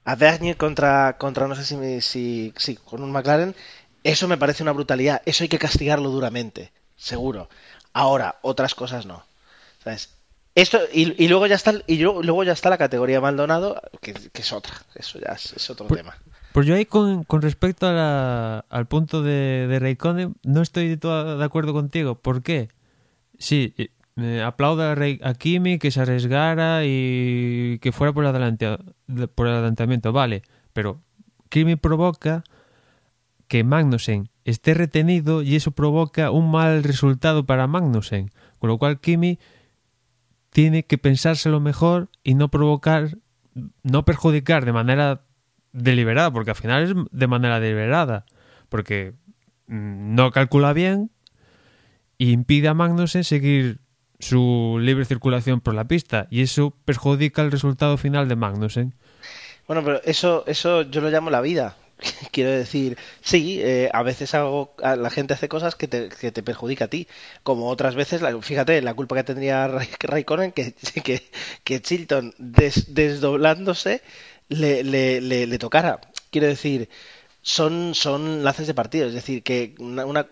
[0.05, 3.55] A Bernier contra, contra no sé si, si, si con un McLaren,
[4.03, 5.23] eso me parece una brutalidad.
[5.27, 7.49] Eso hay que castigarlo duramente, seguro.
[7.93, 9.25] Ahora, otras cosas no.
[9.85, 10.11] ¿Sabes?
[10.55, 14.43] Esto, y, y, luego ya está y luego ya está la categoría Maldonado, que, que
[14.43, 14.75] es otra.
[14.95, 16.17] Eso ya es, es otro Por, tema.
[16.53, 20.89] Pues yo ahí con, con respecto a la- al punto de, de Raikkonen no estoy
[20.89, 22.17] de todo de acuerdo contigo.
[22.17, 22.69] ¿Por qué?
[23.39, 23.75] Sí,
[24.17, 28.25] eh, me aplaudo a, Kimi que se arriesgara y que fuera por,
[29.35, 30.43] por el adelantamiento, vale.
[30.73, 31.01] Pero
[31.49, 32.45] Kimi provoca
[33.49, 38.31] que Magnussen esté retenido y eso provoca un mal resultado para Magnussen.
[38.59, 39.39] Con lo cual Kimi
[40.51, 43.19] tiene que pensárselo mejor y no provocar,
[43.83, 45.25] no perjudicar de manera
[45.73, 48.27] deliberada, porque al final es de manera deliberada,
[48.69, 49.15] porque
[49.67, 51.11] mm, no calcula bien
[52.19, 53.81] y impide a Magnussen seguir
[54.23, 58.95] su libre circulación por la pista y eso perjudica el resultado final de Magnussen.
[59.67, 61.77] Bueno, pero eso, eso yo lo llamo la vida.
[62.33, 66.43] Quiero decir, sí, eh, a veces hago, la gente hace cosas que te, que te
[66.43, 67.07] perjudica a ti,
[67.43, 69.69] como otras veces, la- fíjate, la culpa que tendría
[70.01, 70.73] Raikkonen, que,
[71.05, 71.23] que,
[71.65, 74.03] que Chilton des- desdoblándose
[74.49, 76.01] le, le, le, le tocara.
[76.31, 76.89] Quiero decir,
[77.43, 80.27] son, son lances de partido, es decir, que una, una,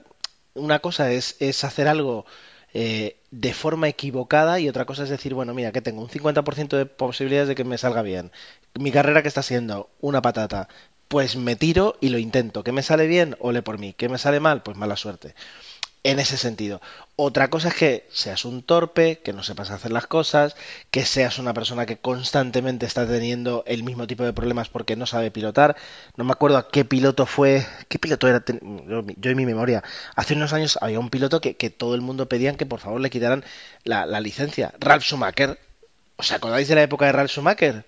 [0.55, 2.27] una cosa es, es hacer algo
[2.75, 6.77] eh, de forma equivocada y otra cosa es decir, bueno, mira, que tengo un 50%
[6.77, 8.33] de posibilidades de que me salga bien.
[8.79, 10.69] Mi carrera que está siendo una patata,
[11.09, 12.65] pues me tiro y lo intento.
[12.65, 13.37] ¿Que me sale bien?
[13.41, 13.93] Ole por mí.
[13.95, 14.63] ¿Que me sale mal?
[14.63, 15.35] Pues mala suerte.
[16.03, 16.81] En ese sentido.
[17.17, 20.57] Otra cosa es que seas un torpe, que no sepas hacer las cosas,
[20.91, 25.05] que seas una persona que constantemente está teniendo el mismo tipo de problemas porque no
[25.05, 25.77] sabe pilotar.
[26.17, 29.85] No me acuerdo a qué piloto fue, qué piloto era, yo, en mi memoria.
[30.17, 33.03] Hace unos años había un piloto que, que todo el mundo pedían que por favor
[33.03, 33.45] le quitaran
[33.85, 34.73] la, la licencia.
[34.81, 35.59] Ralf Schumacher.
[36.17, 37.85] ¿Os acordáis de la época de Ralf Schumacher?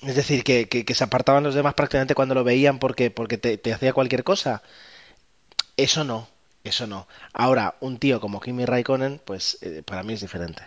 [0.00, 3.72] Es decir, que, que, se apartaban los demás prácticamente cuando lo veían porque, porque te
[3.74, 4.62] hacía cualquier cosa.
[5.76, 6.28] Eso no,
[6.68, 7.08] eso no.
[7.32, 10.62] Ahora, un tío como Kimi Raikkonen, pues eh, para mí es diferente.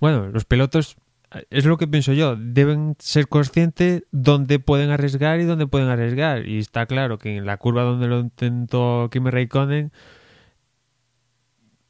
[0.00, 0.96] Bueno, los pilotos,
[1.50, 6.46] es lo que pienso yo, deben ser conscientes dónde pueden arriesgar y dónde pueden arriesgar.
[6.46, 9.92] Y está claro que en la curva donde lo intentó Kimi Raikkonen,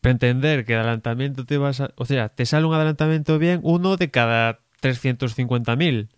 [0.00, 1.92] pretender que adelantamiento te vas a...
[1.96, 6.08] O sea, te sale un adelantamiento bien uno de cada 350.000.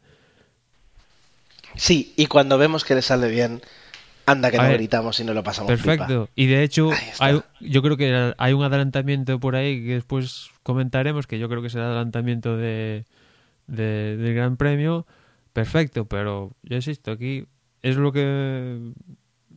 [1.74, 3.62] Sí, y cuando vemos que le sale bien,
[4.26, 5.84] anda que no gritamos y no lo pasamos pipa.
[5.84, 6.28] Perfecto.
[6.34, 11.26] Y de hecho, hay, yo creo que hay un adelantamiento por ahí que después comentaremos,
[11.26, 13.04] que yo creo que es el adelantamiento de,
[13.66, 15.06] de- del Gran Premio.
[15.52, 17.44] Perfecto, pero yo insisto, aquí
[17.82, 18.78] es lo que...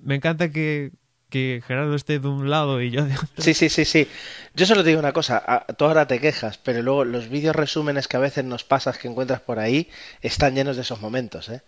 [0.03, 0.91] Me encanta que,
[1.29, 3.27] que Gerardo esté de un lado y yo de otro.
[3.37, 4.07] Sí, sí, sí, sí.
[4.55, 8.07] Yo solo te digo una cosa, tú ahora te quejas, pero luego los vídeos resúmenes
[8.07, 9.89] que a veces nos pasas que encuentras por ahí
[10.21, 11.61] están llenos de esos momentos, ¿eh?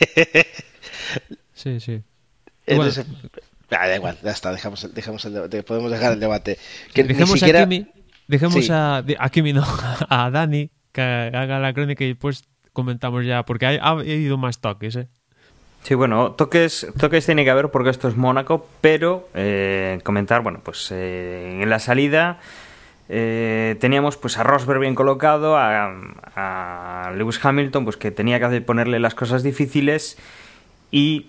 [1.54, 2.00] Sí, sí.
[2.66, 3.06] Entonces,
[3.70, 6.58] ah, da igual, ya está, dejamos, el- dejamos el debate, podemos dejar el debate.
[6.92, 7.86] Que ni dejemos siquiera- a Kimi,
[8.28, 8.72] dejemos Sí.
[8.72, 9.64] a, a Kimi, no,
[10.08, 14.58] a Dani que haga la crónica y después comentamos ya, porque hay- ha habido más
[14.60, 15.08] toques, ¿eh?
[15.82, 20.60] Sí, bueno, toques, toques tiene que haber porque esto es Mónaco, pero eh, comentar, bueno,
[20.64, 22.38] pues eh, en la salida
[23.10, 25.92] eh, teníamos pues a Rosberg bien colocado, a,
[26.36, 30.16] a Lewis Hamilton, pues que tenía que hacer- ponerle las cosas difíciles
[30.90, 31.26] y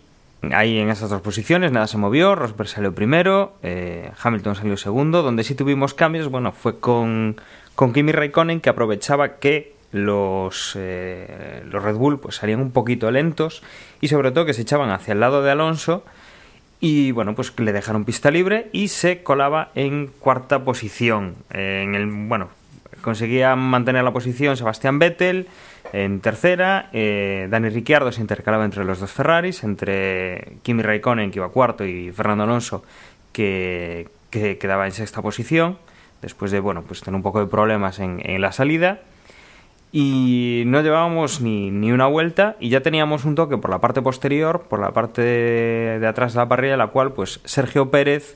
[0.53, 5.23] ahí en esas dos posiciones nada se movió, Rosberg salió primero, eh, Hamilton salió segundo,
[5.23, 7.39] donde sí tuvimos cambios, bueno, fue con,
[7.75, 13.09] con Kimi Raikkonen que aprovechaba que los, eh, los Red Bull pues salían un poquito
[13.11, 13.63] lentos
[14.01, 16.03] y sobre todo que se echaban hacia el lado de Alonso
[16.81, 21.35] y bueno pues le dejaron pista libre y se colaba en cuarta posición.
[21.51, 22.49] En el bueno
[23.01, 25.47] conseguía mantener la posición Sebastián Vettel
[26.03, 31.39] en tercera eh, Dani Ricciardo se intercalaba entre los dos Ferraris entre Kimi Raikkonen que
[31.39, 32.83] iba cuarto y Fernando Alonso
[33.31, 35.77] que, que quedaba en sexta posición
[36.21, 38.99] después de bueno pues tener un poco de problemas en, en la salida
[39.97, 44.01] y no llevábamos ni, ni una vuelta y ya teníamos un toque por la parte
[44.01, 48.35] posterior, por la parte de, atrás de la parrilla, la cual pues Sergio Pérez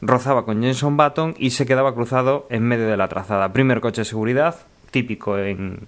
[0.00, 3.52] rozaba con Jenson Button y se quedaba cruzado en medio de la trazada.
[3.52, 4.56] Primer coche de seguridad,
[4.90, 5.86] típico en,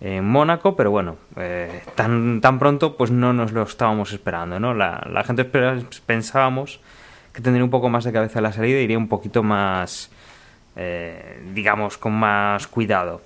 [0.00, 4.74] en Mónaco, pero bueno, eh, tan, tan pronto pues no nos lo estábamos esperando, ¿no?
[4.74, 6.80] La, la gente pensábamos
[7.32, 10.10] que tendría un poco más de cabeza la salida iría un poquito más,
[10.76, 13.22] eh, digamos, con más cuidado.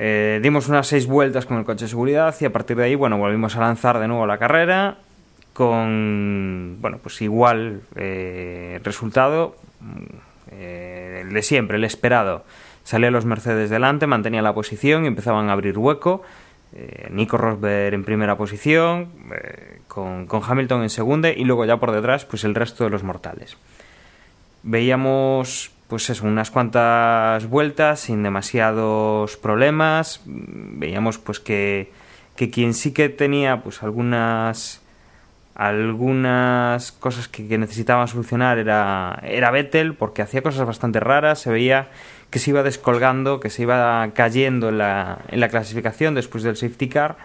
[0.00, 2.94] Eh, dimos unas seis vueltas con el coche de seguridad y a partir de ahí,
[2.94, 4.98] bueno, volvimos a lanzar de nuevo la carrera
[5.52, 10.04] con, bueno, pues igual eh, resultado, mm,
[10.52, 12.44] eh, el de siempre, el esperado.
[12.88, 16.22] Salían los Mercedes delante, mantenía la posición y empezaban a abrir hueco.
[16.72, 21.76] Eh, Nico Rosberg en primera posición, eh, con, con Hamilton en segunda y luego ya
[21.76, 23.58] por detrás, pues el resto de los mortales
[24.62, 30.22] veíamos pues eso, unas cuantas vueltas sin demasiados problemas.
[30.24, 31.92] Veíamos pues que,
[32.36, 34.80] que quien sí que tenía pues algunas
[35.54, 41.50] algunas cosas que, que necesitaban solucionar era, era Vettel porque hacía cosas bastante raras, se
[41.50, 41.88] veía
[42.30, 46.56] que se iba descolgando, que se iba cayendo en la, en la clasificación después del
[46.56, 47.16] safety car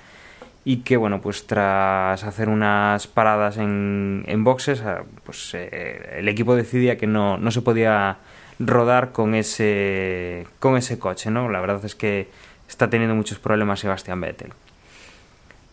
[0.66, 6.30] y que bueno pues tras hacer unas paradas en, en boxes ah, pues eh, el
[6.30, 8.18] equipo decidía que no, no se podía
[8.60, 12.30] rodar con ese con ese coche no la verdad es que
[12.74, 14.52] está teniendo muchos problemas Sebastián Vettel.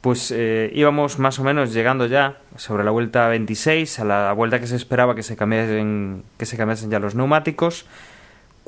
[0.00, 4.58] Pues eh, íbamos más o menos llegando ya sobre la vuelta 26 a la vuelta
[4.58, 7.86] que se esperaba que se cambiasen que se cambiasen ya los neumáticos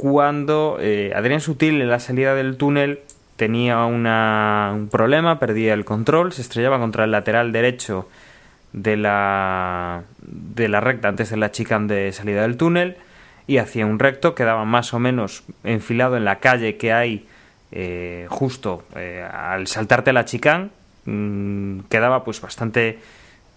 [0.02, 2.98] cuando eh, Adrián Sutil en la salida del túnel
[3.36, 8.08] tenía una, un problema, perdía el control, se estrellaba contra el lateral derecho
[8.72, 12.96] de la, de la recta antes de la chicane de salida del túnel
[13.46, 17.28] y hacía un recto, quedaba más o menos enfilado en la calle que hay
[17.70, 20.70] eh, justo eh, al saltarte la chicane,
[21.04, 22.98] mmm, quedaba pues bastante,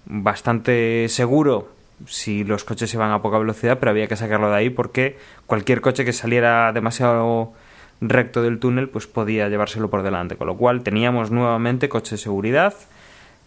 [0.05, 1.69] bastante seguro
[2.08, 5.81] si los coches iban a poca velocidad, pero había que sacarlo de ahí porque cualquier
[5.81, 7.53] coche que saliera demasiado
[8.01, 12.17] recto del túnel pues podía llevárselo por delante, con lo cual teníamos nuevamente coche de
[12.17, 12.73] seguridad,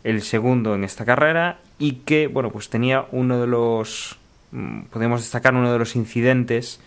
[0.04, 4.18] el segundo en esta carrera y que bueno pues tenía uno de los
[4.52, 6.80] mm, podemos destacar uno de los incidentes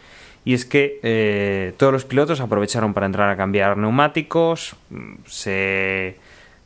[0.44, 6.16] y es que eh, todos los pilotos aprovecharon para entrar a cambiar neumáticos, mm, se,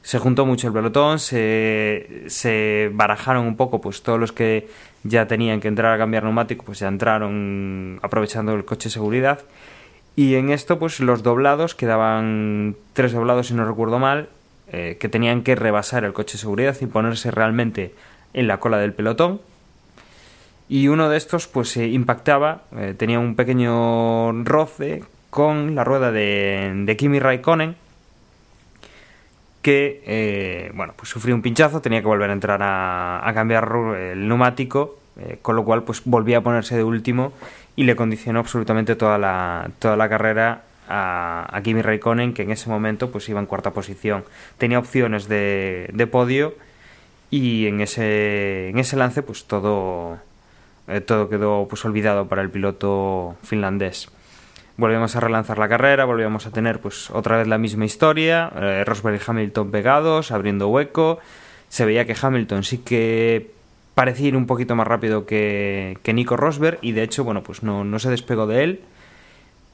[0.05, 4.67] se juntó mucho el pelotón, se, se barajaron un poco pues todos los que
[5.03, 9.39] ya tenían que entrar a cambiar neumáticos pues ya entraron aprovechando el coche de seguridad
[10.15, 14.29] y en esto, pues los doblados, quedaban tres doblados, si no recuerdo mal,
[14.71, 17.93] eh, que tenían que rebasar el coche de seguridad y ponerse realmente
[18.33, 19.41] en la cola del pelotón.
[20.69, 26.11] Y uno de estos, pues se impactaba, eh, tenía un pequeño roce con la rueda
[26.11, 27.75] de, de Kimi Raikkonen,
[29.65, 34.27] que, eh, bueno, pues sufrió un pinchazo, tenía que volver a entrar a, cambiar el
[34.27, 37.33] neumático, eh, con lo cual, pues volvía a ponerse de último
[37.75, 42.51] y le condicionó absolutamente toda la, toda la carrera a, a Kimi Raikkonen, que en
[42.51, 44.23] ese momento pues iba en cuarta posición.
[44.59, 46.53] Tenía opciones de, de podio
[47.31, 50.19] y en ese, en ese lance pues todo,
[50.87, 54.11] eh, todo quedó pues olvidado para el piloto finlandés.
[54.77, 58.83] Volvíamos a relanzar la carrera, volvíamos a tener pues otra vez la misma historia, eh,
[58.85, 61.19] Rosberg y Hamilton pegados, abriendo hueco.
[61.69, 63.51] Se veía que Hamilton sí que
[63.93, 67.63] parecía ir un poquito más rápido que, que Nico Rosberg y de hecho, bueno, pues
[67.63, 68.81] no, no se despegó de él.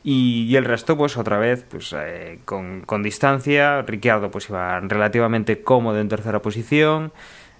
[0.04, 3.84] Y, el resto, pues otra vez, pues eh, con, con, distancia.
[3.84, 7.12] Ricciardo, pues iba relativamente cómodo en tercera posición.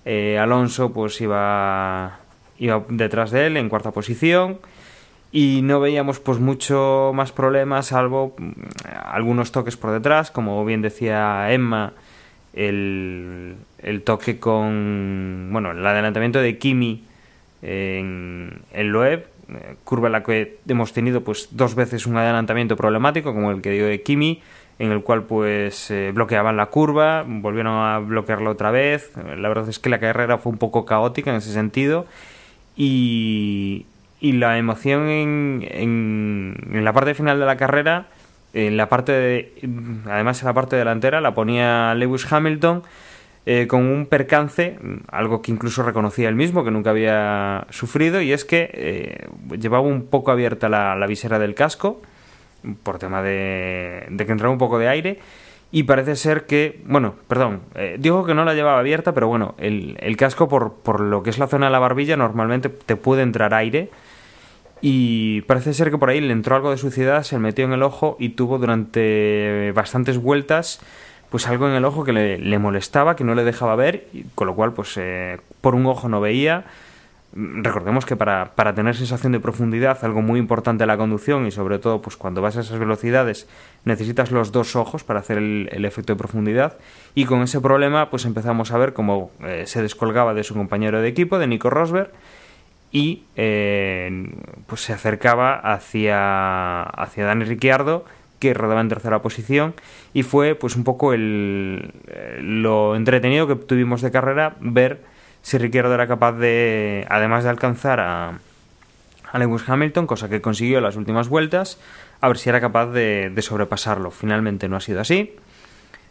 [0.06, 2.20] Eh, Alonso, pues iba,
[2.58, 4.60] iba detrás de él en cuarta posición.
[5.32, 8.52] Y no veíamos, pues, mucho más problemas, salvo mm,
[9.06, 11.94] algunos toques por detrás, como bien decía Emma
[12.54, 17.04] el, el toque con, bueno, el adelantamiento de Kimi
[17.62, 22.76] en, en Loeb, eh, curva en la que hemos tenido pues dos veces un adelantamiento
[22.76, 24.42] problemático, como el que dio de Kimi,
[24.80, 29.12] en el cual pues eh, bloqueaban la curva, volvieron a bloquearlo otra vez.
[29.16, 32.06] La verdad es que la carrera fue un poco caótica en ese sentido
[32.76, 33.86] y,
[34.22, 38.06] y la emoción en, en, la parte final de la carrera
[38.54, 39.54] en la parte de,
[40.10, 42.84] además en la parte delantera la ponía Lewis Hamilton
[43.48, 48.34] eh, con un percance, algo que incluso reconocía él mismo, que nunca había sufrido, y
[48.34, 52.04] es que eh, llevaba un poco abierta la, la, visera del casco,
[52.84, 55.18] por tema de, de, que entraba un poco de aire,
[55.72, 59.56] y parece ser que, bueno, perdón, eh, digo que no la llevaba abierta, pero bueno,
[59.58, 62.96] el, el casco por, por lo que es la zona de la barbilla normalmente te
[62.96, 63.90] puede entrar aire,
[64.82, 67.74] y parece ser que por ahí le entró algo de suciedad, se le metió en
[67.74, 70.82] el ojo y tuvo durante bastantes vueltas
[71.32, 74.24] pues algo en el ojo que le, le molestaba, que no le dejaba ver, y
[74.36, 76.66] con lo cual pues eh, por un ojo no veía.
[77.34, 81.52] Recordemos que para, para, tener sensación de profundidad, algo muy importante en la conducción y
[81.52, 83.48] sobre todo pues cuando vas a esas velocidades
[83.86, 86.78] necesitas los dos ojos para hacer el, el efecto de profundidad
[87.16, 91.02] y con ese problema pues empezamos a ver cómo eh, se descolgaba de su compañero
[91.02, 92.12] de equipo, de Nico Rosberg,
[92.92, 94.34] y eh,
[94.68, 98.06] pues se acercaba hacia, hacia Dani Ricciardo
[98.40, 99.76] que rodaba en tercera posición
[100.14, 101.94] y fue pues un poco el,
[102.42, 105.04] lo entretenido que tuvimos de carrera ver
[105.42, 108.40] si Ricciardo era capaz de además de alcanzar a,
[109.32, 111.80] a Lewis Hamilton cosa que consiguió en las últimas vueltas
[112.20, 114.12] a ver si era capaz de, de sobrepasarlo.
[114.12, 115.36] Finalmente no ha sido así.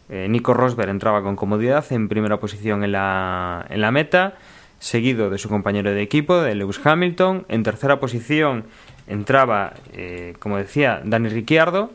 [0.08, 4.34] Eh, Nico Rosberg entraba con comodidad en primera posición en la, en la meta
[4.80, 7.46] seguido de su compañero de equipo, de Lewis Hamilton.
[7.48, 8.64] En tercera posición
[9.06, 11.92] entraba, eh, como decía, Dani Ricciardo.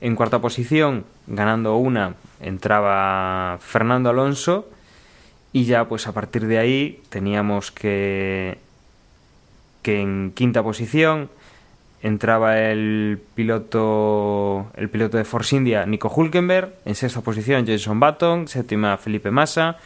[0.00, 4.68] En cuarta posición, ganando una, entraba Fernando Alonso
[5.52, 8.58] y ya pues a partir de ahí teníamos que
[9.82, 11.30] que en quinta posición
[12.02, 18.48] entraba el piloto el piloto de Force India Nico Hulkenberg, en sexta posición Jason Button,
[18.48, 19.78] séptima Felipe Massa,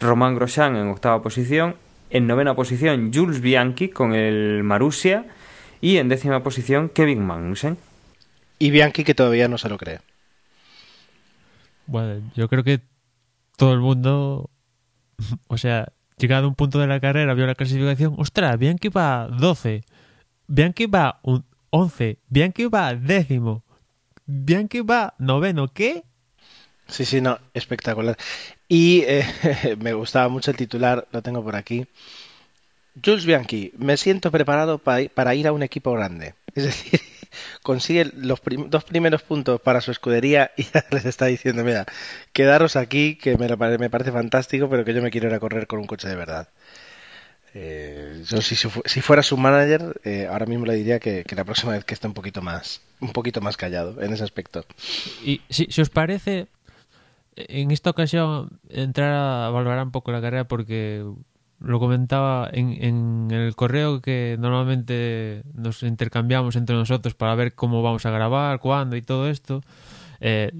[0.00, 1.76] Román Grosjean en octava posición,
[2.10, 5.26] en novena posición Jules Bianchi con el Marussia
[5.80, 7.78] y en décima posición Kevin Magnussen.
[8.58, 10.00] Y Bianchi que todavía no se lo cree.
[11.86, 12.80] Bueno, yo creo que
[13.56, 14.50] todo el mundo,
[15.48, 19.28] o sea, llegado a un punto de la carrera, vio la clasificación, ostras, Bianchi va
[19.28, 19.82] 12,
[20.46, 23.64] Bianchi va un 11, Bianchi va décimo,
[24.26, 26.04] Bianchi va noveno, ¿qué?
[26.92, 28.16] Sí, sí, no, espectacular.
[28.68, 31.86] Y eh, me gustaba mucho el titular, lo tengo por aquí.
[33.02, 36.34] Jules Bianchi, me siento preparado para ir a un equipo grande.
[36.54, 37.00] Es decir,
[37.62, 41.86] consigue los dos primeros puntos para su escudería y ya les está diciendo, mira,
[42.34, 45.66] quedaros aquí, que me, me parece fantástico, pero que yo me quiero ir a correr
[45.66, 46.48] con un coche de verdad.
[47.54, 51.72] Eh, yo si, si, fuera su manager, eh, ahora mismo le diría que, la próxima
[51.72, 54.64] vez que esté un poquito más, un poquito más callado en ese aspecto.
[55.22, 56.46] Y si, si os parece,
[57.36, 61.04] en esta ocasión entrar a valorar un poco la carrera porque
[61.60, 67.82] lo comentaba en, en, el correo que normalmente nos intercambiamos entre nosotros para ver cómo
[67.82, 69.62] vamos a grabar, cuándo y todo esto.
[70.20, 70.50] Eh,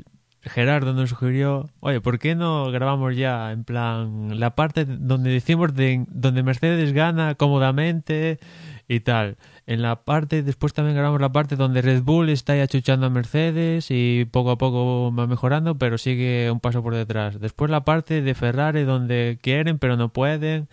[0.45, 5.73] Gerardo nos sugirió, oye, ¿por qué no grabamos ya en plan la parte donde decimos
[5.75, 8.41] de donde Mercedes gana cómodamente
[8.89, 9.37] y tal?
[9.67, 13.11] En la parte, después también grabamos la parte donde Red Bull está ya achuchando a
[13.11, 17.41] Mercedes y poco a poco va mejorando, pero sigue un paso por detrás.
[17.41, 20.69] Después la parte de Ferrari donde quieren pero no pueden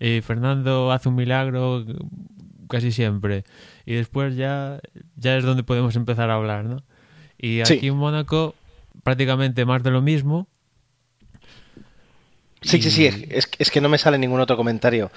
[0.00, 1.84] y Fernando hace un milagro
[2.68, 3.44] casi siempre.
[3.86, 4.80] Y después ya,
[5.16, 6.82] ya es donde podemos empezar a hablar, ¿no?
[7.38, 8.54] Y aquí en Mónaco
[9.02, 10.48] prácticamente más de lo mismo.
[12.62, 15.10] Sí, sí, sí, es, es, que no me sale ningún otro comentario.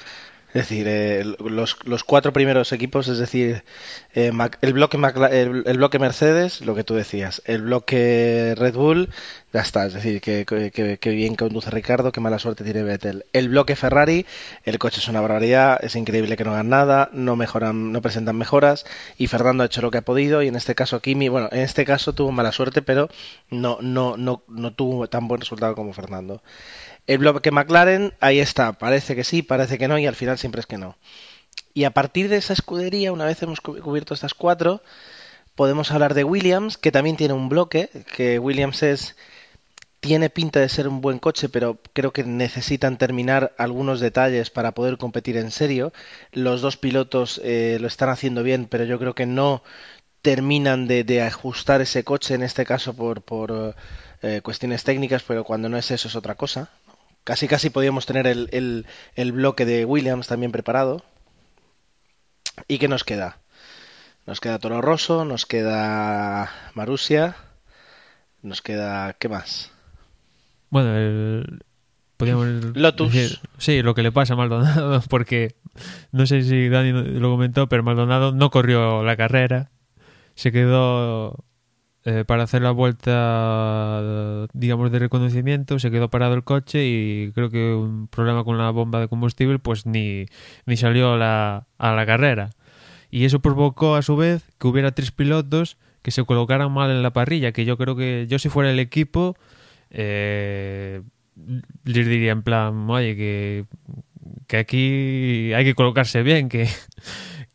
[0.56, 3.66] Es decir, eh, los, los, cuatro primeros equipos, es decir,
[4.14, 4.32] eh,
[4.62, 4.97] el, bloque
[5.32, 9.10] el, bloque Mercedes, lo que tú decías, el bloque Red Bull,
[9.51, 9.86] ya está.
[9.86, 13.26] Es decir, que, que, bien conduce Ricardo, qué mala suerte tiene Vettel.
[13.34, 14.26] El bloque Ferrari,
[14.64, 18.38] el coche es una barbaridad, es increíble que no hagan nada, no mejoran, no presentan
[18.38, 18.86] mejoras,
[19.18, 21.64] y Fernando ha hecho lo que ha podido, y en este caso Kimi, bueno, en
[21.64, 23.10] este caso tuvo mala suerte, pero
[23.49, 26.41] no, no, no, no tuvo tan buen resultado como Fernando.
[27.08, 30.60] El bloque McLaren, ahí está, parece que sí, parece que no, y al final siempre
[30.60, 30.97] es que no.
[31.74, 34.82] Y a partir de esa escudería, una vez hemos cubierto estas cuatro,
[35.56, 39.16] podemos hablar de Williams, que también tiene un bloque, que Williams es
[40.06, 44.72] tiene pinta de ser un buen coche, pero creo que necesitan terminar algunos detalles para
[44.72, 45.93] poder competir en serio.
[46.32, 49.64] Los dos pilotos eh, lo están haciendo bien, pero yo creo que no
[50.22, 53.76] terminan de, ajustar ese coche, en este caso por,
[54.22, 56.70] eh, cuestiones técnicas, pero cuando no es eso es otra cosa.
[57.26, 61.03] Casi casi podíamos tener el, el, bloque de Williams también preparado.
[62.67, 63.39] ¿Y qué nos queda?
[64.28, 67.36] Nos queda Toro Rosso, nos queda Marusia,
[68.43, 69.13] nos queda...
[69.13, 69.71] ¿qué más?
[70.69, 71.63] Bueno, el...
[72.17, 72.45] Podríamos
[72.76, 73.41] Lotus.
[73.57, 75.55] sí, lo que le pasa a Maldonado, porque
[76.11, 79.71] no sé si Dani lo comentó, pero Maldonado no corrió la carrera,
[80.36, 81.43] se quedó
[82.08, 87.49] eh, para hacer la vuelta, digamos, de reconocimiento, se quedó parado el coche y creo
[87.49, 90.28] que un problema con la bomba de combustible, pues ni,
[90.68, 92.51] ni salió a la, carrera.
[93.10, 97.01] Y eso provocó a su vez que hubiera tres pilotos que se colocaran mal en
[97.01, 99.36] la parrilla, que yo creo que yo si fuera el equipo
[99.89, 101.01] eh,
[101.86, 103.66] les diría en plan, oye, que,
[104.45, 106.70] que aquí hay que colocarse bien, que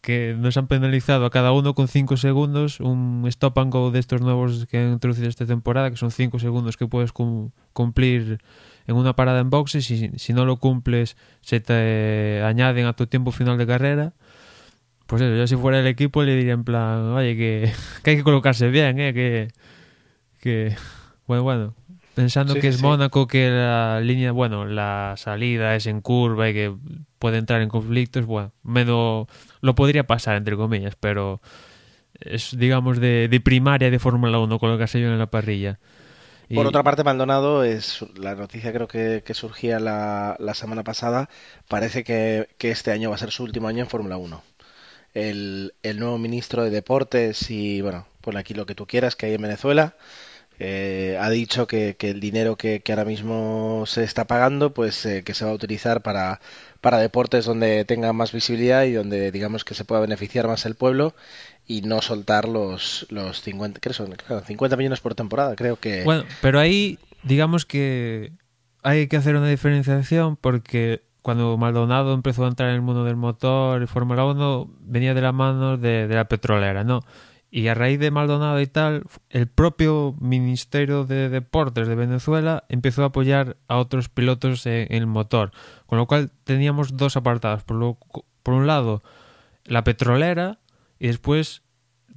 [0.00, 3.98] que nos han penalizado a cada uno con 5 segundos, un stop and go de
[3.98, 8.38] estos nuevos que han introducido esta temporada, que son 5 segundos que puedes cumplir
[8.86, 13.06] en una parada en boxes y si, no lo cumples se te añaden a tu
[13.06, 14.12] tiempo final de carrera.
[15.06, 17.72] Pues eso, yo si fuera el equipo le diría en plan, oye, que,
[18.10, 19.12] hay que colocarse bien, ¿eh?
[19.12, 19.48] que,
[20.40, 20.76] que
[21.26, 21.74] bueno, bueno,
[22.20, 26.74] pensando que es Mónaco, que la línea, bueno, la salida es en curva y que
[27.18, 29.26] puede entrar en conflictos, bueno, menos
[29.62, 31.40] lo podría pasar, entre comillas, pero
[32.20, 35.78] es, digamos, de, de primaria de Fórmula 1 colocarse bien en la parrilla.
[36.54, 41.30] Por otra parte, Maldonado, es la noticia creo que, surgía la, la, semana pasada,
[41.68, 44.42] parece que, que, este año va a ser su último año en Fórmula 1.
[45.14, 49.26] El, el nuevo ministro de Deportes y, bueno, pon aquí lo que tú quieras que
[49.26, 49.94] hay en Venezuela,
[50.62, 55.24] eh, ha dicho que, que el dinero que, ahora mismo se está pagando, pues eh,
[55.24, 56.38] que se va a utilizar para,
[56.82, 60.74] para deportes donde tenga más visibilidad y donde digamos que se pueda beneficiar más el
[60.74, 61.14] pueblo
[61.66, 64.14] y no soltar los, los 50, ¿qué son?
[64.46, 66.04] 50 millones por temporada, creo que...
[66.04, 68.32] Bueno, pero ahí digamos que
[68.82, 73.16] hay que hacer una diferenciación porque cuando Maldonado empezó a entrar en el mundo del
[73.16, 77.00] motor y Fórmula 1 venía de la mano de, de la petrolera, ¿no?
[77.52, 83.02] Y a raíz de Maldonado y tal, el propio Ministerio de Deportes de Venezuela empezó
[83.02, 85.50] a apoyar a otros pilotos en, el motor.
[85.86, 87.64] Con lo cual teníamos dos apartados.
[87.64, 87.98] Por, lo,
[88.44, 89.02] por un lado,
[89.64, 90.60] la petrolera
[91.00, 91.62] y después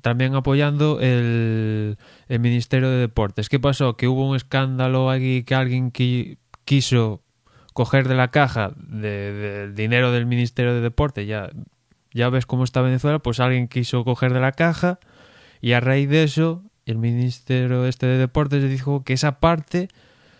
[0.01, 3.49] también apoyando el, el Ministerio de Deportes.
[3.49, 3.97] ¿Qué pasó?
[3.97, 7.23] Que hubo un escándalo aquí que alguien qui, quiso
[7.73, 11.25] coger de la caja del de, de dinero del Ministerio de Deportes.
[11.25, 11.49] Ya,
[12.13, 14.99] ya ves cómo está Venezuela, pues alguien quiso coger de la caja
[15.63, 19.87] y a raíz de eso, el Ministerio este de Deportes dijo que esa parte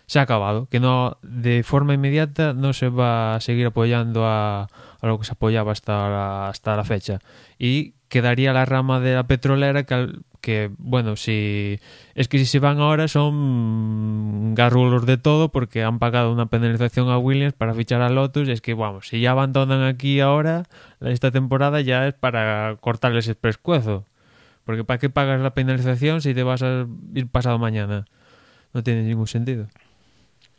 [0.04, 4.64] se ha acabado, que no de forma inmediata no se va a seguir apoyando a,
[5.00, 7.20] a lo que se apoyaba hasta la, hasta la fecha.
[7.58, 10.12] Y quedaría la rama de la petrolera que,
[10.42, 11.80] que, bueno, si
[12.14, 17.08] es que si se van ahora son garrulos de todo porque han pagado una penalización
[17.08, 18.48] a Williams para fichar a Lotus.
[18.48, 20.64] Es que, vamos, si ya abandonan aquí ahora,
[21.00, 24.04] esta temporada ya es para cortarles el pescuezo.
[24.64, 28.06] Porque ¿para qué pagas la penalización si te vas a ir pasado mañana?
[28.72, 29.68] No tiene ningún sentido.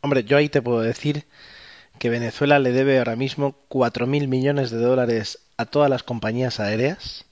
[0.01, 1.25] Hombre, yo ahí te puedo decir
[1.97, 7.25] que Venezuela le debe ahora mismo 4.000 millones de dólares a todas las compañías aéreas.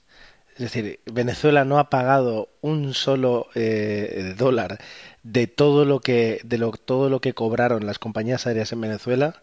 [0.54, 4.78] Es decir, Venezuela no ha pagado un solo eh, dólar
[5.22, 9.42] de todo lo que de lo, todo lo que cobraron las compañías aéreas en Venezuela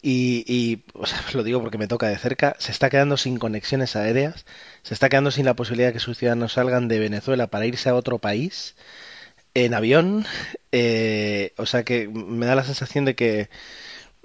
[0.00, 3.96] y, o sea, lo digo porque me toca de cerca, se está quedando sin conexiones
[3.96, 4.44] aéreas,
[4.82, 7.88] se está quedando sin la posibilidad de que sus ciudadanos salgan de Venezuela para irse
[7.88, 8.74] a otro país
[9.54, 10.24] en avión,
[10.72, 13.50] eh, o sea que me da la sensación de que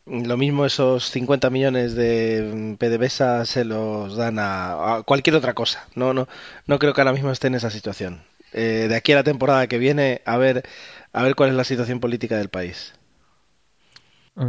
[0.06, 5.86] lo mismo esos 50 millones de PDVSA se los dan a, a, cualquier otra cosa.
[5.96, 6.30] No, no,
[6.66, 8.22] no creo que ahora mismo esté en esa situación.
[8.54, 10.64] Eh, de aquí a la temporada que viene, a ver,
[11.12, 12.94] a ver cuál es la situación política del país.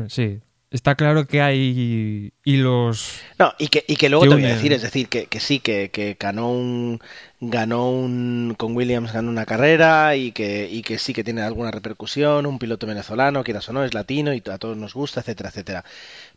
[0.09, 0.41] Sí,
[0.71, 3.21] está claro que hay hilos.
[3.39, 5.41] No, y que, y que luego que te voy a decir, es decir, que, que
[5.41, 7.01] sí, que, que, ganó un
[7.41, 11.71] ganó un con Williams ganó una carrera y que, y que sí que tiene alguna
[11.71, 15.51] repercusión, un piloto venezolano, quieras o no, es latino y a todos nos gusta, etcétera,
[15.51, 15.85] etcétera.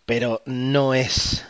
[0.06, 1.46] Pero no es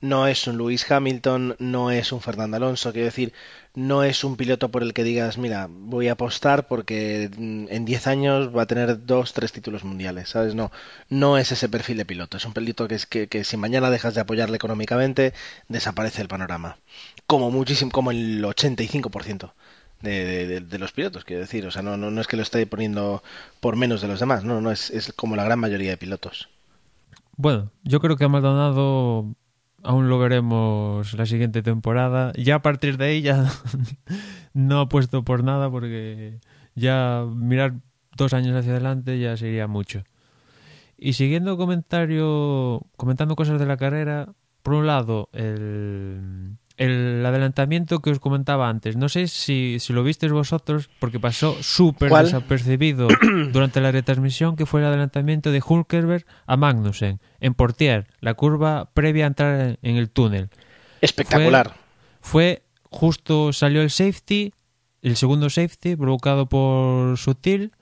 [0.00, 3.32] no es un Lewis Hamilton, no es un Fernando Alonso, quiero decir,
[3.78, 8.06] no es un piloto por el que digas, mira, voy a apostar porque en 10
[8.08, 10.56] años va a tener dos, tres títulos mundiales, ¿sabes?
[10.56, 10.72] No,
[11.08, 13.90] no es ese perfil de piloto, es un piloto que es que, que si mañana
[13.90, 15.32] dejas de apoyarle económicamente,
[15.68, 16.76] desaparece el panorama,
[17.28, 19.52] como muchísimo, como el 85%.
[20.00, 21.66] De, de, de, los pilotos, quiero decir.
[21.66, 23.20] O sea, no, no, no es que lo esté poniendo
[23.58, 26.48] por menos de los demás, no, no, es, es como la gran mayoría de pilotos.
[27.36, 29.34] Bueno, yo creo que ha Maldonado
[29.82, 32.32] aún lo veremos la siguiente temporada.
[32.34, 33.50] Ya a partir de ahí ya
[34.52, 36.40] no apuesto por nada porque
[36.74, 37.74] ya mirar
[38.16, 40.04] dos años hacia adelante ya sería mucho.
[40.96, 48.10] Y siguiendo comentario, comentando cosas de la carrera, por un lado, el, el adelantamiento que
[48.10, 48.96] os comentaba antes.
[48.96, 53.08] No sé si, si lo visteis vosotros, porque pasó súper desapercibido
[53.52, 58.90] durante la retransmisión, que fue el adelantamiento de Hulkerberg a Magnussen en Portier, la curva
[58.94, 60.48] previa a entrar en el túnel.
[61.00, 61.74] Espectacular.
[62.20, 64.54] Fue, fue justo salió el safety,
[65.02, 67.72] el segundo safety provocado por Sutil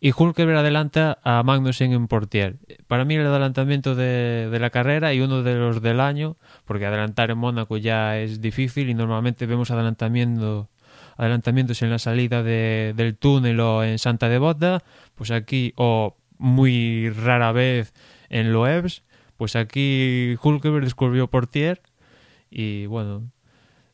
[0.00, 2.56] y Hulkenberg adelanta a Magnussen en Portier.
[2.86, 7.30] Para mí el adelantamiento de, la carrera y uno de los del año, porque adelantar
[7.30, 10.70] en Mónaco ya es difícil y normalmente vemos adelantamiento,
[11.18, 14.82] adelantamientos en la salida de, del túnel o en Santa Devota,
[15.14, 17.92] pues aquí, o muy rara vez
[18.30, 19.02] en Loebs,
[19.36, 21.82] pues aquí Hulkenberg descubrió Portier
[22.50, 23.30] y bueno,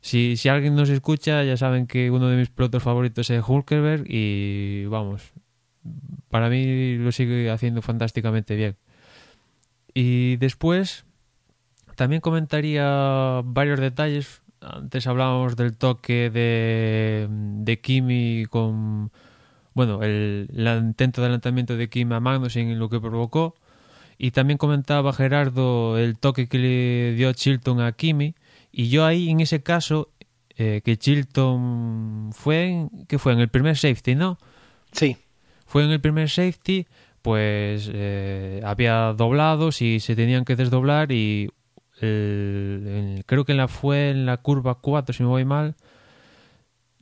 [0.01, 4.05] si, si alguien nos escucha ya saben que uno de mis pilotos favoritos es Hulkenberg
[4.07, 5.33] y vamos,
[6.31, 8.77] para mí lo sigue haciendo fantásticamente bien.
[9.95, 11.07] Y después
[11.95, 14.43] también comentaría varios detalles.
[14.61, 19.11] Antes hablábamos del toque de, de Kimi con.
[19.73, 23.55] Bueno, el, el, intento de adelantamiento de Kimi a Magnussen en lo que provocó.
[24.19, 28.35] Y también comentaba Gerardo el toque que le dio Chilton a Kimi.
[28.73, 30.11] Y yo ahí, en ese caso,
[30.57, 34.39] eh, que Chilton fue en, fue en el primer safety, ¿no?
[34.93, 35.17] Sí
[35.67, 36.87] fue en el primer safety,
[37.23, 41.51] pues eh, había doblados y se tenían que desdoblar y
[42.01, 45.75] el, creo que la fue en la curva 4, si me voy mal,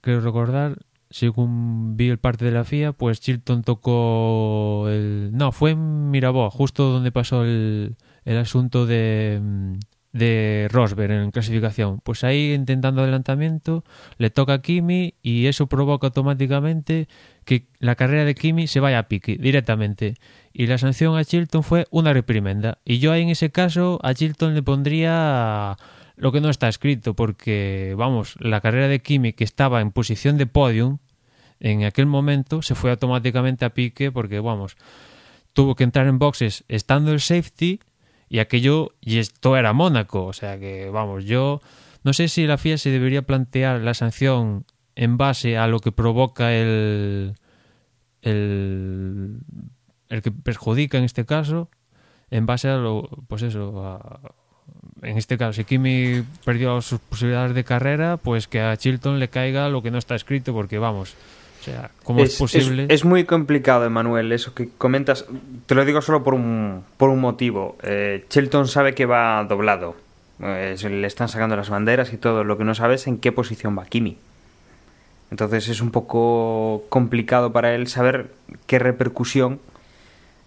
[0.00, 0.78] creo recordar,
[1.10, 5.30] según vi el parte de la FIA, pues Chilton tocó el...
[5.32, 9.40] No, fue en Mirabó, justo donde pasó el, el asunto de,
[10.14, 11.98] de Rosberg en clasificación.
[12.02, 13.84] Pues ahí intentando adelantamiento,
[14.16, 17.08] le toca a Kimi y eso provoca automáticamente
[17.44, 20.14] que la carrera de Kimi se vaya a pique directamente.
[20.52, 22.78] Y la sanción a Chilton fue una reprimenda.
[22.84, 25.76] Y yo ahí en ese caso a Chilton le pondría
[26.16, 30.38] lo que no está escrito, porque vamos, la carrera de Kimi que estaba en posición
[30.38, 30.98] de podium
[31.58, 34.76] en aquel momento se fue automáticamente a pique porque vamos,
[35.54, 37.80] tuvo que entrar en boxes estando el safety
[38.28, 41.60] y aquello, y esto era Mónaco, o sea que, vamos, yo
[42.02, 44.64] no sé si la FIA se debería plantear la sanción
[44.96, 47.34] en base a lo que provoca el,
[48.22, 49.38] el,
[50.08, 51.70] el que perjudica en este caso,
[52.30, 54.10] en base a lo, pues eso,
[55.02, 59.28] en este caso, si Kimi perdió sus posibilidades de carrera, pues que a Chilton le
[59.28, 61.14] caiga lo que no está escrito, porque vamos,
[61.64, 62.86] o sea, ¿cómo es, posible?
[62.90, 65.24] Es, muy complicado, Emanuel, eso que comentas.
[65.64, 67.78] Te lo digo solo por un, por un motivo.
[67.82, 69.96] Eh, Chilton sabe que va doblado.
[70.40, 72.44] Eh, le están sacando las banderas y todo.
[72.44, 74.18] Lo que no sabe es en qué posición va Kimi.
[75.30, 78.30] Entonces es un poco complicado para él saber
[78.66, 79.58] qué repercusión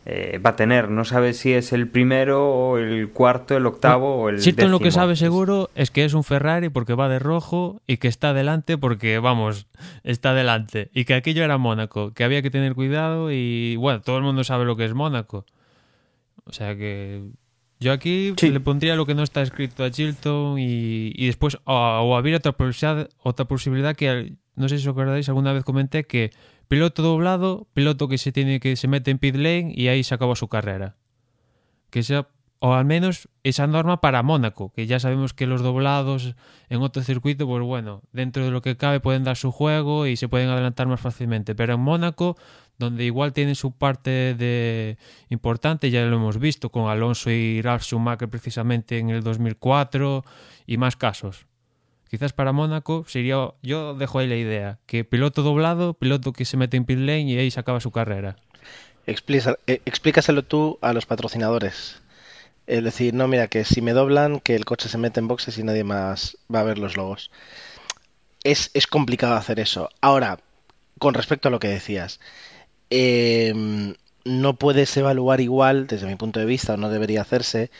[0.10, 0.90] eh, va a tener.
[0.90, 4.80] No sabe si es el primero o el cuarto, el octavo o el Chilton lo
[4.80, 8.34] que sabe seguro es que es un Ferrari porque va de rojo y que está
[8.34, 9.68] delante porque, vamos,
[10.06, 10.90] está delante.
[10.94, 14.46] Y que aquello era Mónaco, que había que tener cuidado y, bueno, todo el mundo
[14.46, 15.46] sabe lo que es Mónaco.
[16.46, 17.24] O sea que
[17.82, 21.74] yo aquí le pondría lo que no está escrito a Chilton y, y después, o,
[21.74, 26.06] o habría otra posibilidad, otra posibilidad que, no sé si os acordáis, alguna vez comenté
[26.06, 26.32] que
[26.68, 30.16] piloto doblado, piloto que se tiene que se mete en pit lane y ahí se
[30.16, 30.96] acaba su carrera.
[31.90, 32.28] Que sea
[32.60, 36.36] o al menos esa norma para Mónaco, que ya sabemos que los doblados
[36.70, 40.16] en otro circuito, pues bueno, dentro de lo que cabe pueden dar su juego y
[40.16, 42.36] se pueden adelantar más fácilmente, pero en Mónaco,
[42.80, 44.98] donde igual tiene su parte de
[45.30, 50.24] importante, ya lo hemos visto con Alonso y Ralf Schumacher precisamente en el 2004
[50.66, 51.47] y más casos.
[52.10, 56.58] Quizás para Mónaco sería, yo dejo ahí la idea, que piloto doblado, piloto que se
[56.58, 58.38] mete en pit lane y ahí se acaba su carrera.
[59.06, 62.02] Eh, explícaselo tú a los patrocinadores.
[62.66, 65.58] Es decir, no, mira, que si me doblan, que el coche se mete en boxes
[65.58, 67.32] y nadie más va a ver los logos.
[68.44, 69.90] Es, es complicado hacer eso.
[70.02, 70.40] Ahora,
[71.00, 72.20] con respecto a lo que decías,
[72.90, 73.94] eh,
[74.26, 77.72] no puedes evaluar igual, desde mi punto de vista, o no debería hacerse,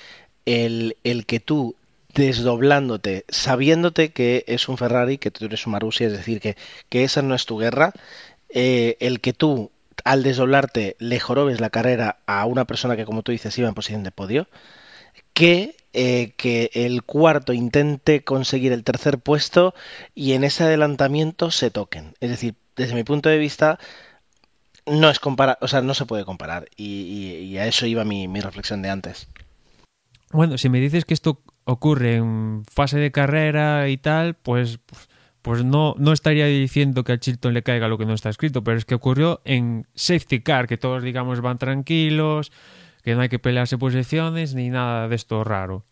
[0.46, 1.76] el, el que tú
[2.18, 6.58] desdoblándote, sabiéndote que es un Ferrari, que tú eres un Marussia, es decir, que,
[6.90, 7.94] que esa no es tu guerra,
[8.50, 9.72] eh, el que tú
[10.04, 13.76] al desdoblarte le jorobes la carrera a una persona que, como tú dices, iba en
[13.76, 14.48] posición de podio,
[15.34, 19.76] que, eh, que el cuarto intente conseguir el tercer puesto
[20.16, 22.16] y en ese adelantamiento se toquen.
[22.20, 23.78] Es decir, desde mi punto de vista,
[24.88, 26.68] no es comparar, o sea, no se puede comparar.
[26.76, 29.28] Y, y, a eso iba mi, mi reflexión de antes.
[30.32, 34.80] Bueno, si me dices que esto ocurre en fase de carrera y tal, pues,
[35.42, 38.64] pues no, no estaría diciendo que a Chilton le caiga lo que no está escrito,
[38.64, 42.54] pero es que ocurrió en safety car, que todos digamos van tranquilos,
[43.04, 45.86] que no hay que pelearse posiciones ni nada de esto raro.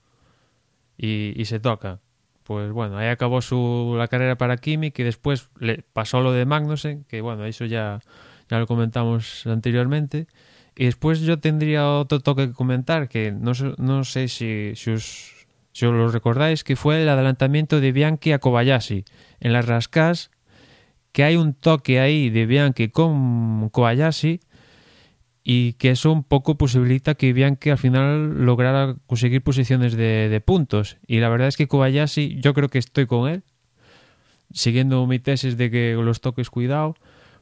[0.97, 1.99] Y, y se toca.
[2.43, 6.45] Pues bueno, ahí acabó su, la carrera para Kimi, que después le pasó lo de
[6.45, 7.99] Magnussen, que bueno, eso ya,
[8.49, 10.27] ya lo comentamos anteriormente.
[10.73, 15.34] Y después yo tendría otro toque que comentar, que no, no sé si, si os
[15.75, 19.03] si os lo recordáis, que fue el adelantamiento de Bianchi a Kobayashi
[19.41, 20.31] en las rascas,
[21.11, 24.39] que hay un toque ahí de Bianchi con Kobayashi
[25.43, 30.39] y que eso un poco posibilita que Bianchi al final lograra conseguir posiciones de, de
[30.39, 30.95] puntos.
[31.07, 33.43] Y la verdad es que Kobayashi, yo creo que estoy con él,
[34.53, 36.95] siguiendo mi tesis de que los toques cuidado,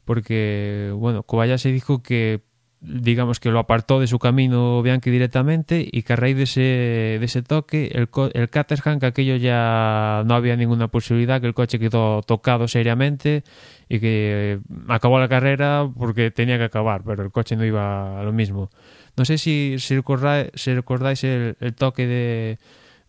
[0.04, 2.42] porque, bueno, Kobayashi dijo que
[2.86, 6.60] digamos que lo apartó de su camino Bianchi directamente y que a raíz de ese,
[6.60, 11.54] de ese toque el, el Caterham que aquello ya no había ninguna posibilidad que el
[11.54, 13.42] coche quedó tocado seriamente
[13.88, 18.22] y que acabó la carrera porque tenía que acabar pero el coche no iba a
[18.22, 18.70] lo mismo
[19.16, 22.58] no sé si, si, recordáis, si recordáis el, el toque de,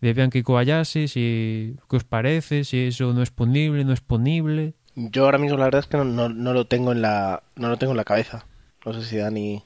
[0.00, 4.72] de Bianchi Kobayashi si, qué os parece si eso no es punible no es punible
[4.94, 7.68] yo ahora mismo la verdad es que no, no, no lo tengo en la no
[7.68, 8.46] lo tengo en la cabeza
[8.86, 9.65] no sé si Dani.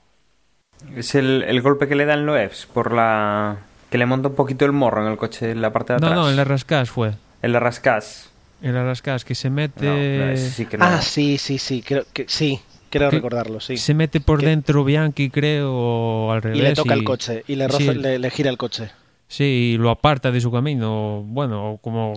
[0.97, 3.59] Es el, el golpe que le da en Loebs por la.
[3.91, 6.13] que le monta un poquito el morro en el coche en la parte de atrás.
[6.13, 7.13] No, no, en la Rascas fue.
[7.43, 8.31] En la Rascas.
[8.63, 9.87] En la Rascas, que se mete.
[9.87, 10.85] No, sí que no.
[10.85, 11.83] Ah, sí, sí, sí.
[11.83, 12.61] Creo que sí.
[12.91, 13.77] Creo recordarlo, sí.
[13.77, 14.47] Se mete por que...
[14.47, 16.59] dentro Bianchi, creo, o al revés.
[16.59, 16.99] Y le toca y...
[16.99, 17.95] el coche, y le, roza, sí.
[17.95, 18.91] le, le, gira el coche.
[19.29, 21.23] Sí, y lo aparta de su camino.
[21.25, 22.17] Bueno, como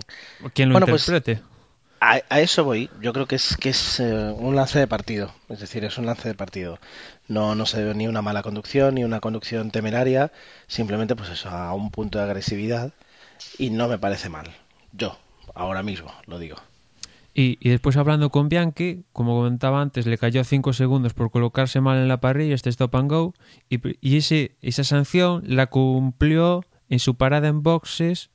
[0.55, 1.35] quien lo bueno, interprete.
[1.35, 1.47] Pues,
[2.01, 2.89] a, a, eso voy.
[3.01, 5.31] Yo creo que es que es eh, un lance de partido.
[5.47, 6.79] Es decir, es un lance de partido.
[7.33, 10.31] No, no se ve ni una mala conducción ni una conducción temeraria.
[10.67, 12.93] Simplemente, pues eso, a un punto de agresividad.
[13.57, 14.51] y no me parece mal.
[14.91, 15.17] Yo,
[15.55, 16.57] ahora mismo, lo digo.
[17.33, 21.81] Y, y, después hablando con Bianchi, como comentaba antes, le cayó 5 segundos por colocarse
[21.81, 23.33] mal en la parrilla este stop and go
[23.69, 24.17] y, y
[24.61, 28.29] esa sanción la cumplió en su parada en boxes,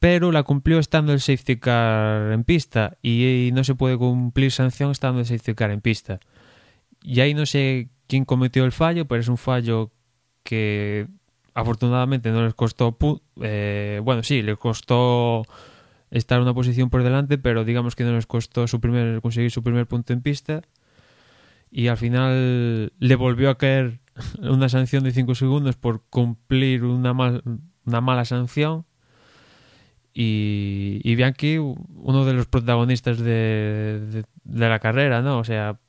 [0.00, 4.90] pero la cumplió estando el safety car en pista y no se puede cumplir sanción
[4.90, 6.18] estando el safety car en pista.
[7.04, 9.92] Y ahí no sé quién cometió el fallo, pero es un fallo
[10.42, 11.06] que
[11.52, 12.96] afortunadamente no les costó,
[13.42, 15.44] eh, bueno, sí, les costó
[16.10, 19.62] estar una posición por delante, pero digamos que no les costó su primer, conseguir su
[19.62, 20.62] primer punto en pista.
[21.70, 24.00] Y al final le volvió a caer
[24.40, 27.42] una sanción de 5 segundos por cumplir una, mal,
[27.84, 28.86] una mala sanción.
[30.14, 35.38] Y, y Bianchi, uno de los protagonistas de, de la carrera, ¿no?
[35.38, 35.80] O sea,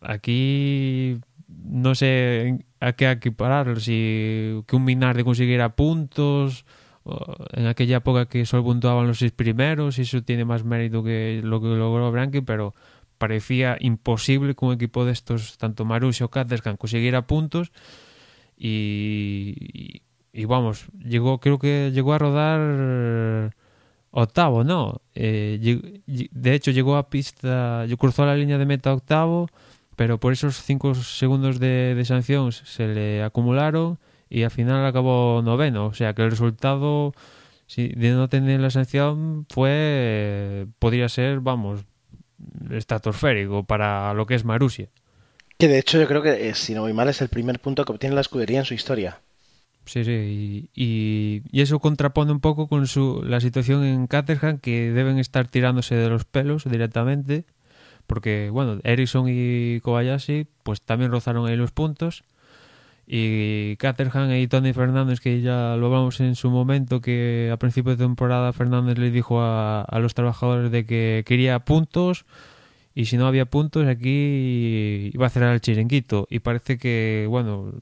[0.00, 6.64] aquí no sé a qué equipararlo, si que un Minardi consiguiera puntos
[7.52, 11.40] en aquella época que solo puntuaban los seis primeros y eso tiene más mérito que
[11.42, 12.74] lo que logró Branqui, pero
[13.18, 17.72] parecía imposible que un equipo de estos, tanto Marussia o Katerskan, consiguiera puntos
[18.56, 20.02] y,
[20.46, 23.54] vamos, llegó creo que llegó a rodar
[24.10, 25.00] octavo, ¿no?
[25.14, 29.48] Eh, de hecho llegó a pista, cruzó la línea de meta octavo,
[30.00, 33.98] pero por esos cinco segundos de, de sanción se le acumularon
[34.30, 35.88] y al final acabó noveno.
[35.88, 37.12] O sea que el resultado
[37.66, 41.84] si, de no tener la sanción fue, podría ser, vamos,
[42.70, 44.88] estratosférico para lo que es Marusia.
[45.58, 47.84] Que de hecho yo creo que, eh, si no voy mal, es el primer punto
[47.84, 49.20] que obtiene la escudería en su historia.
[49.84, 54.60] Sí, sí, y, y, y, eso contrapone un poco con su, la situación en Caterham,
[54.60, 57.44] que deben estar tirándose de los pelos directamente,
[58.10, 62.24] porque, bueno, Ericsson y Kobayashi, pues también rozaron ahí los puntos,
[63.06, 67.92] y Caterham y Tony Fernández, que ya lo hablamos en su momento, que a principio
[67.92, 72.26] de temporada Fernández le dijo a, los trabajadores de que quería puntos
[72.96, 76.26] y si no había puntos aquí iba a cerrar el chiringuito.
[76.30, 77.74] Y parece que, bueno,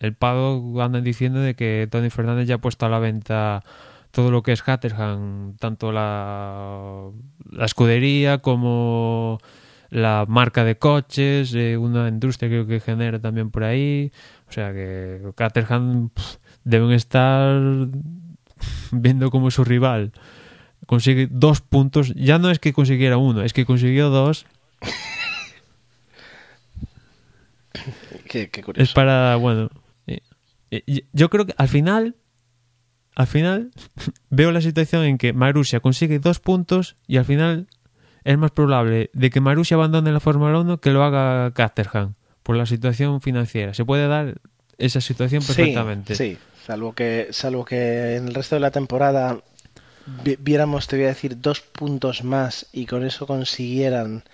[0.00, 3.62] el Pado andan diciendo de que Tony Fernández ya ha puesto a la venta
[4.10, 7.10] todo lo que es Caterham, tanto la,
[7.50, 9.38] la escudería como
[9.90, 14.12] la marca de coches, eh, una industria creo que genera también por ahí.
[14.48, 17.60] O sea que Caterham pff, deben estar
[18.92, 20.12] viendo como su rival
[20.86, 22.14] consigue dos puntos.
[22.14, 24.46] Ya no es que consiguiera uno, es que consiguió dos.
[28.28, 28.82] qué, qué curioso.
[28.82, 29.68] Es para, bueno.
[30.06, 30.20] Eh,
[30.70, 32.16] eh, yo creo que al final.
[33.14, 33.70] Al final
[34.30, 37.66] veo la situación en que Marussia consigue dos puntos y al final
[38.26, 42.56] es más probable de que Marussia abandone la Fórmula 1 que lo haga Caterham por
[42.56, 43.72] la situación financiera.
[43.72, 44.40] Se puede dar
[44.78, 46.16] esa situación perfectamente.
[46.16, 46.38] Sí, sí.
[46.66, 49.38] Salvo que, salvo que en el resto de la temporada
[50.40, 54.24] viéramos, te voy a decir, dos puntos más y con eso consiguieran,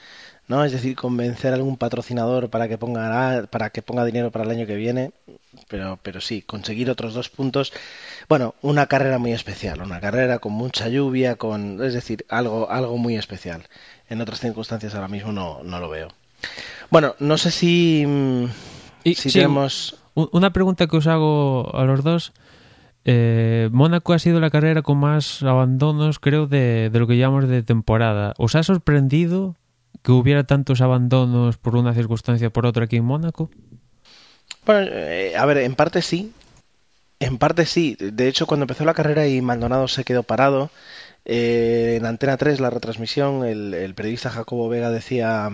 [0.52, 0.64] ¿no?
[0.64, 4.50] Es decir, convencer a algún patrocinador para que ponga para que ponga dinero para el
[4.50, 5.12] año que viene.
[5.68, 7.72] Pero, pero sí, conseguir otros dos puntos.
[8.28, 12.98] Bueno, una carrera muy especial, una carrera con mucha lluvia, con, es decir, algo, algo
[12.98, 13.64] muy especial.
[14.10, 16.08] En otras circunstancias ahora mismo no, no lo veo.
[16.90, 18.06] Bueno, no sé si,
[19.04, 22.32] y, si sí, tenemos una pregunta que os hago a los dos.
[23.06, 27.48] Eh, Mónaco ha sido la carrera con más abandonos, creo, de, de, lo que llamamos
[27.48, 28.34] de temporada.
[28.36, 29.56] ¿Os ha sorprendido
[30.02, 33.50] que hubiera tantos abandonos por una circunstancia o por otra aquí en Mónaco?
[34.64, 36.32] Bueno, eh, a ver, en parte sí.
[37.20, 37.96] En parte sí.
[37.98, 40.70] De hecho, cuando empezó la carrera y Maldonado se quedó parado,
[41.24, 45.50] eh, en Antena 3, la retransmisión, el, periodista Jacobo Vega decía: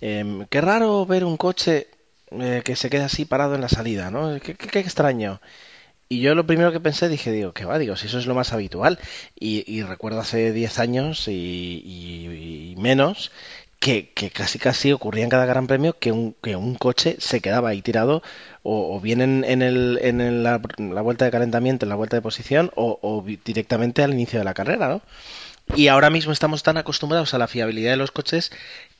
[0.00, 1.88] eh, Qué raro ver un coche
[2.40, 4.38] eh, que se queda así parado en la salida, ¿no?
[4.40, 5.40] Qué, extraño.
[6.12, 7.78] Y yo lo primero que pensé, dije, digo, ¿qué va?
[7.78, 8.98] Digo, si eso es lo más habitual.
[9.40, 13.32] Y, y recuerdo hace 10 años y, menos
[13.78, 17.40] que, que, casi casi ocurría en cada gran premio que un, que un coche se
[17.40, 18.22] quedaba ahí tirado
[18.62, 22.70] o, bien en, en, el, en la, vuelta de calentamiento, en la vuelta de posición
[22.74, 25.00] o, directamente al inicio de la carrera, ¿no?
[25.74, 28.52] Y ahora mismo estamos tan acostumbrados a la fiabilidad de los coches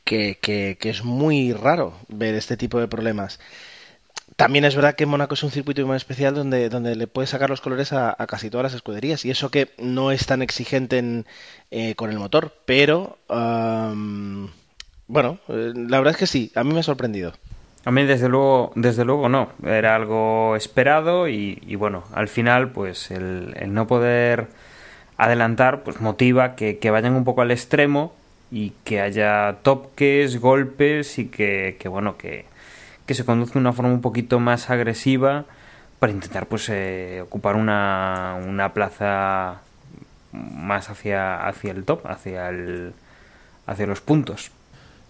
[0.05, 3.39] que, que, que, es muy raro ver este tipo de problemas.
[4.43, 7.49] También es verdad que Mónaco es un circuito muy especial donde, donde le puedes sacar
[7.49, 11.27] los colores a, casi todas las escuderías y eso que no es tan exigente en,
[11.71, 14.49] eh, con el motor, pero um,
[15.07, 17.35] bueno, eh, la verdad es que sí, a mí me ha sorprendido.
[17.85, 23.13] A mí desde luego, desde luego no, era algo esperado y, bueno, al final pues
[23.13, 24.49] el, el, no poder
[25.19, 28.13] adelantar pues motiva que, vayan un poco al extremo
[28.51, 32.51] y que haya toques, golpes y que bueno, que,
[33.15, 35.45] se conduzca de una forma un poquito más agresiva
[35.99, 39.61] para intentar pues eh, ocupar una, una plaza
[40.33, 42.93] más hacia, hacia el top, hacia el
[43.67, 44.51] hacia los puntos.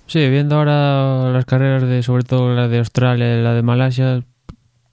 [0.07, 4.23] Sí, viendo ahora las carreras de, sobre todo la de Australia y la de Malasia,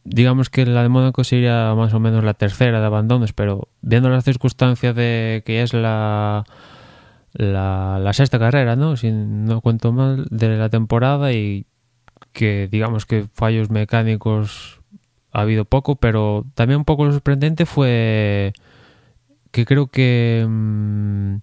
[0.04, 4.10] digamos que la de Mónaco sería más o menos la tercera de abandonos, pero viendo
[4.10, 6.46] las circunstancias de que es la,
[7.34, 8.96] la, la sexta carrera, ¿no?
[8.96, 11.66] Si no cuento mal, de la temporada y
[12.32, 14.82] que digamos que fallos mecánicos
[15.32, 18.54] ha habido poco, pero también un poco lo sorprendente fue
[19.52, 21.38] que creo que mmm,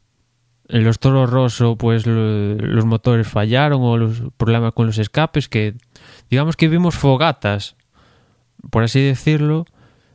[0.69, 5.49] en los Toros Rosso pues lo, los motores fallaron o los problemas con los escapes
[5.49, 5.75] que
[6.31, 7.77] digamos que vimos fogatas
[8.71, 9.67] por así decirlo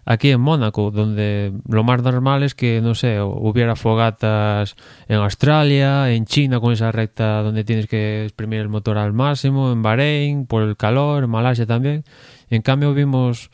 [0.06, 4.76] aquí en Mónaco donde lo más normal es que no sé hubiera fogatas
[5.08, 9.72] en Australia en China con esa recta donde tienes que exprimir el motor al máximo
[9.72, 12.04] en Bahrein por el calor en Malasia también.
[12.50, 13.52] En cambio vimos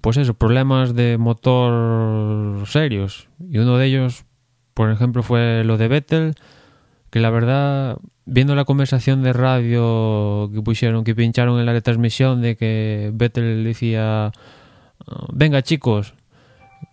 [0.00, 3.28] pues eso problemas de motor serios.
[3.48, 4.24] Y uno de ellos
[4.74, 6.34] por ejemplo, fue lo de Vettel,
[7.10, 7.96] que la verdad,
[8.26, 13.62] viendo la conversación de radio que pusieron, que pincharon en la retransmisión de que Vettel
[13.62, 14.32] decía,
[15.32, 16.14] venga chicos,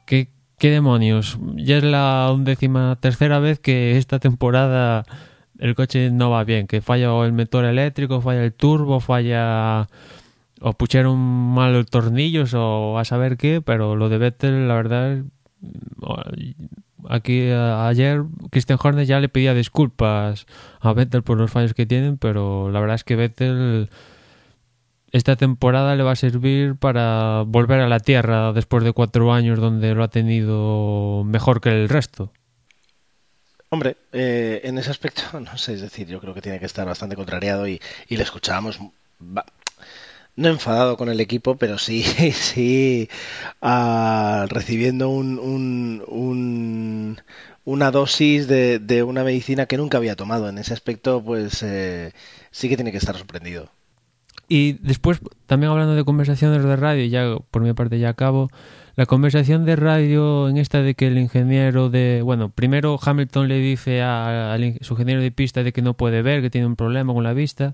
[0.06, 0.28] ¿qué,
[0.60, 1.40] demonios?
[1.56, 5.06] Ya es la undécima tercera vez que esta temporada
[5.60, 9.88] el coche no va bien, que falla el motor eléctrico, falla el turbo, falla
[10.62, 15.24] o pusieron mal los tornillos o a saber qué, pero lo de Vettel, la verdad,
[17.10, 20.46] aquí ayer Christian Horner ya le pedía disculpas
[20.80, 23.90] a Vettel por los fallos que tienen, pero la verdad es que Vettel
[25.12, 29.60] esta temporada le va a servir para volver a la tierra después de cuatro años
[29.60, 32.32] donde lo ha tenido mejor que el resto.
[33.70, 36.86] Hombre, eh, en ese aspecto, no sé, es decir, yo creo que tiene que estar
[36.86, 38.80] bastante contrariado y, y le escuchábamos
[40.36, 42.04] no enfadado con el equipo, pero sí,
[42.34, 43.10] sí
[43.62, 47.22] uh, recibiendo un, un, un,
[47.66, 50.50] una dosis de, de, una medicina que nunca había tomado.
[50.50, 52.14] En ese aspecto, pues eh,
[52.52, 53.70] sí que tiene que estar sorprendido.
[54.54, 58.50] Y después, también hablando de conversaciones de radio, ya por mi parte ya acabo,
[58.98, 62.22] la conversación de radio en esta de que el ingeniero de...
[62.22, 66.22] Bueno, primero Hamilton le dice a, a su ingeniero de pista de que no puede
[66.22, 67.72] ver, que tiene un problema con la vista.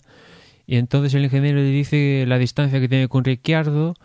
[0.67, 3.95] Y entonces el ingeniero le dice la distancia que tiene con Ricciardo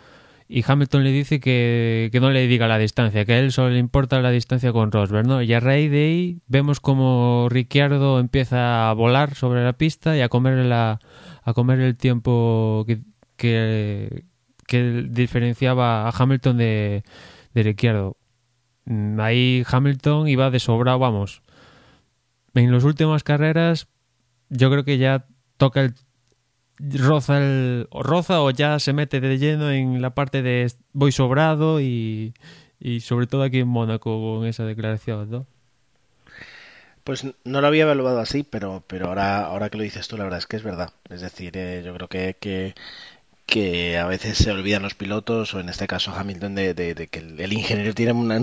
[0.49, 3.69] y Hamilton le dice que, que, no le diga la distancia, que a él solo
[3.69, 5.43] le importa la distancia con Rosberg, ¿no?
[5.43, 10.23] Y a raíz de ahí vemos como Ricciardo empieza a volar sobre la pista y
[10.23, 11.01] a comer, la,
[11.43, 13.03] a comer el tiempo que,
[13.37, 14.25] que,
[15.11, 17.05] diferenciaba a Hamilton de,
[17.55, 18.17] de Ricciardo.
[18.85, 21.43] Mm, ahí Hamilton iba de sobrado, vamos.
[22.55, 23.89] En las últimas carreras
[24.49, 25.27] yo creo que ya
[25.57, 25.95] toca el
[26.79, 31.81] roza el roza o ya se mete de lleno en la parte de voy sobrado
[31.81, 32.35] y,
[32.81, 35.47] y sobre todo aquí en Mónaco con esa declaración, ¿no?
[37.05, 40.25] Pues no lo había evaluado así, pero pero ahora ahora que lo dices tú, la
[40.25, 40.93] verdad es que es verdad.
[41.11, 42.75] Es decir, eh, yo creo que, que
[43.47, 47.07] que a veces se olvidan los pilotos o en este caso Hamilton de, de, de
[47.09, 48.39] que el, ingeniero tiene una,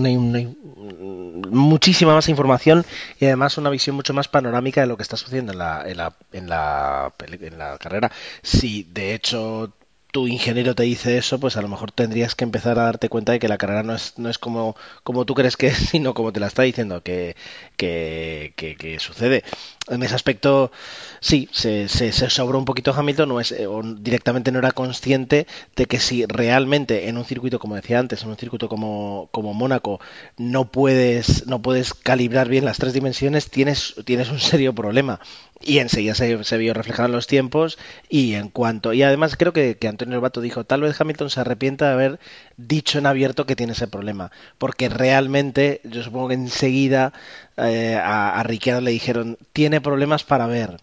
[1.50, 2.86] muchísima más información
[3.20, 5.98] y además una visión mucho más panorámica de lo que está sucediendo en la, en
[5.98, 8.12] la, en la, en la carrera.
[8.44, 9.74] Si de hecho
[10.12, 13.32] tu ingeniero te dice eso, pues a lo mejor tendrías que empezar a darte cuenta
[13.32, 16.14] de que la carrera no es, no es como, como tú crees que es, sino
[16.14, 17.36] como te la está diciendo que,
[17.78, 19.44] que, que, que sucede.
[19.88, 20.72] En ese aspecto,
[21.20, 25.48] sí, se, se, se sobró un poquito Hamilton, no es, o directamente no era consciente
[25.76, 29.54] de que si realmente en un circuito, como decía antes, en un circuito como, como
[29.54, 30.00] Mónaco,
[30.38, 35.20] no puedes, no puedes calibrar bien las tres dimensiones, tienes, tienes un serio problema
[35.62, 39.54] y enseguida se, se, vio reflejado en los tiempos y en cuanto y además creo
[39.54, 42.20] que, que Antonio Bato dijo tal vez Hamilton se arrepienta de haber
[42.58, 47.14] dicho en abierto que tiene ese problema porque realmente yo supongo que enseguida
[47.58, 50.80] eh, a, a le dijeron tiene problemas para ver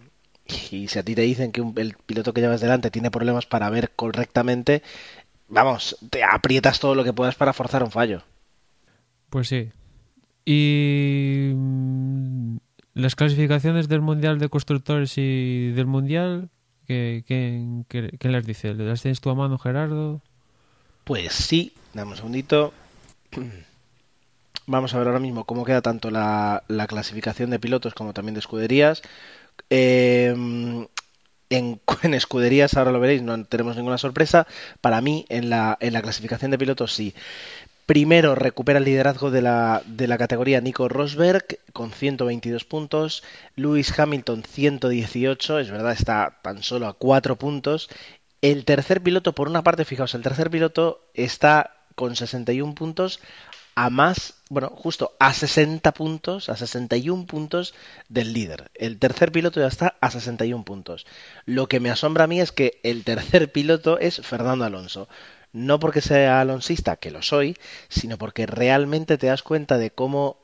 [0.71, 3.71] y si a ti te dicen que el piloto que llevas delante tiene problemas para
[3.71, 4.83] ver correctamente
[5.49, 8.23] vamos te aprietas todo lo que puedas para forzar un fallo.
[9.31, 9.71] Pues sí.
[10.45, 11.53] Y
[12.95, 16.51] las clasificaciones del Mundial de Constructores y del Mundial,
[16.87, 18.75] ¿qué, qué, qué, les dice?
[18.75, 20.21] ¿Las tienes tú a mano, Gerardo?
[21.05, 22.73] Pues sí, dame un segundito.
[24.67, 28.35] Vamos a ver ahora mismo cómo queda tanto la, la clasificación de pilotos como también
[28.35, 29.03] de escuderías.
[29.71, 30.35] Eh,
[31.51, 34.47] en, en, escuderías, ahora lo veréis, no tenemos ninguna sorpresa.
[34.81, 37.15] Para mí, en la, en la clasificación de pilotos sí.
[37.87, 43.23] Primero recupera el liderazgo de la, de la categoría Nico Rosberg con 122 puntos,
[43.55, 47.89] Lewis Hamilton 118, es verdad, está tan solo a 4 puntos,
[48.43, 53.21] El tercer piloto, por una parte, fijaos, el tercer piloto está con 61 puntos
[53.77, 57.75] a más, bueno, justo a 60 puntos, a 61 puntos
[58.09, 58.71] del líder.
[58.75, 61.07] El tercer piloto ya está a 61 puntos.
[61.45, 65.09] Lo que me asombra a mí es que el tercer piloto es Fernando Alonso.
[65.57, 67.57] No porque sea alonsista, que lo soy,
[67.89, 70.37] sino porque realmente te das cuenta de cómo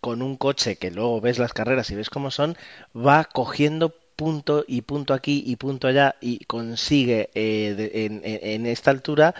[0.00, 2.56] con un coche que luego ves las carreras y ves cómo son,
[2.94, 8.08] va cogiendo punto y punto aquí y punto allá y consigue eh,
[8.42, 9.34] en, esta altura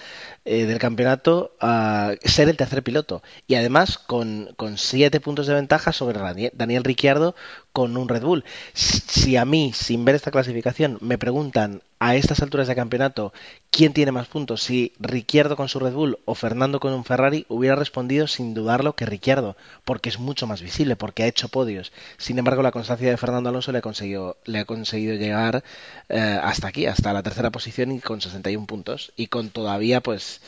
[0.44, 1.52] eh, del campeonato
[2.24, 3.22] ser el tercer piloto.
[3.46, 6.18] Y además con, con, siete puntos de ventaja sobre
[6.52, 7.36] Daniel Ricciardo
[7.77, 8.43] con un Red Bull.
[8.72, 13.35] Si a mí, sin ver esta clasificación, me preguntan a estas alturas de campeonato
[13.70, 17.45] quién tiene más puntos, si Ricciardo con su Red Bull o Fernando con un Ferrari,
[17.51, 21.93] hubiera respondido sin dudarlo que Ricciardo, porque es mucho más visible, porque ha hecho podios.
[22.16, 25.62] Sin embargo, la constancia de Fernando Alonso le ha conseguido, le ha conseguido llegar
[26.09, 29.12] eh, hasta aquí, hasta la tercera posición y con 61 puntos.
[29.16, 30.41] Y con todavía, pues,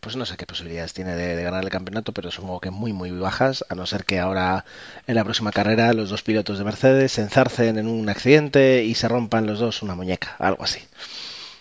[0.00, 3.10] pues no sé qué posibilidades tiene de, ganar el campeonato, pero supongo que muy, muy
[3.10, 4.64] bajas, a no ser que ahora
[5.06, 8.94] en la próxima carrera los dos pilotos de Mercedes se enzarcen en un accidente y
[8.94, 10.80] se rompan los dos una muñeca, algo así.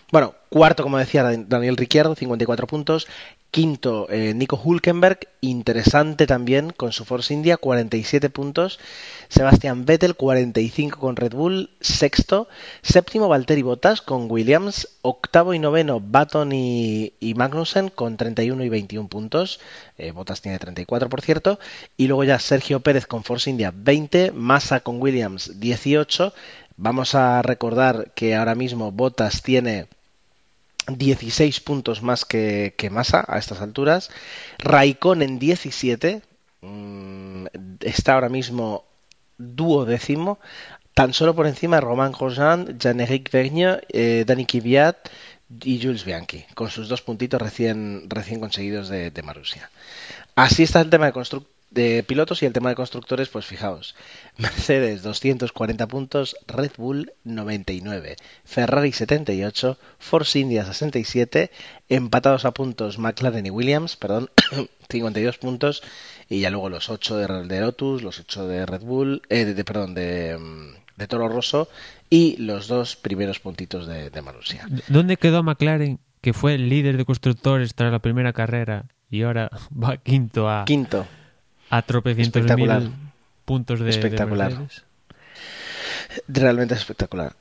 [0.10, 3.08] Bueno, cuarto, como decía Daniel Ricciardo, 54 puntos.
[3.52, 8.80] Quinto, eh, Nico Hulkenberg, interesante también con su Force India, 47 puntos.
[9.28, 11.72] Sebastián Vettel, 45 con Red Bull.
[11.82, 12.48] Sexto.
[12.84, 14.88] Séptimo, Valtteri Bottas con Williams.
[15.02, 19.60] Octavo y noveno, Baton y, Magnussen con 31 y 21 puntos.
[19.98, 21.60] Eh, Bottas tiene 34, por cierto.
[21.98, 24.32] Y luego ya Sergio Pérez con Force India, 20.
[24.32, 26.34] Massa con Williams, 18.
[26.78, 29.88] Vamos a recordar que ahora mismo Bottas tiene
[30.88, 34.10] 16 puntos más que, que Massa a estas alturas.
[34.60, 36.22] Raikkonen 17.
[36.62, 37.46] Mm,
[37.82, 38.86] está ahora mismo
[39.38, 40.40] duodécimo.
[40.94, 44.48] Tan solo por encima de Romain Grosjean, Jean-Éric Vergne, eh, Dani
[45.64, 49.70] y Jules Bianchi, con sus dos puntitos recién, recién conseguidos de, de Marussia.
[50.36, 53.96] Así está el tema de construcción de pilotos y el tema de constructores, pues fijaos,
[54.38, 58.16] Mercedes 240 puntos, Red Bull 99,
[58.46, 61.52] Ferrari 78, Force India 67,
[61.90, 64.30] empatados a puntos McLaren y Williams, perdón,
[64.90, 65.84] 52 puntos
[66.30, 69.94] y ya luego los 8 de, Lotus, los 8 de Red Bull, eh, de, perdón,
[69.94, 70.38] de,
[70.96, 71.70] de, Toro Rosso
[72.10, 74.68] y los dos primeros puntitos de, de Marussia.
[74.88, 79.50] ¿Dónde quedó McLaren, que fue el líder de constructores tras la primera carrera y ahora
[79.72, 80.64] va quinto a...
[80.66, 81.06] Quinto
[81.70, 82.92] a tropecientos mil
[83.46, 84.54] puntos de espectacular.
[86.28, 87.34] Realmente espectacular.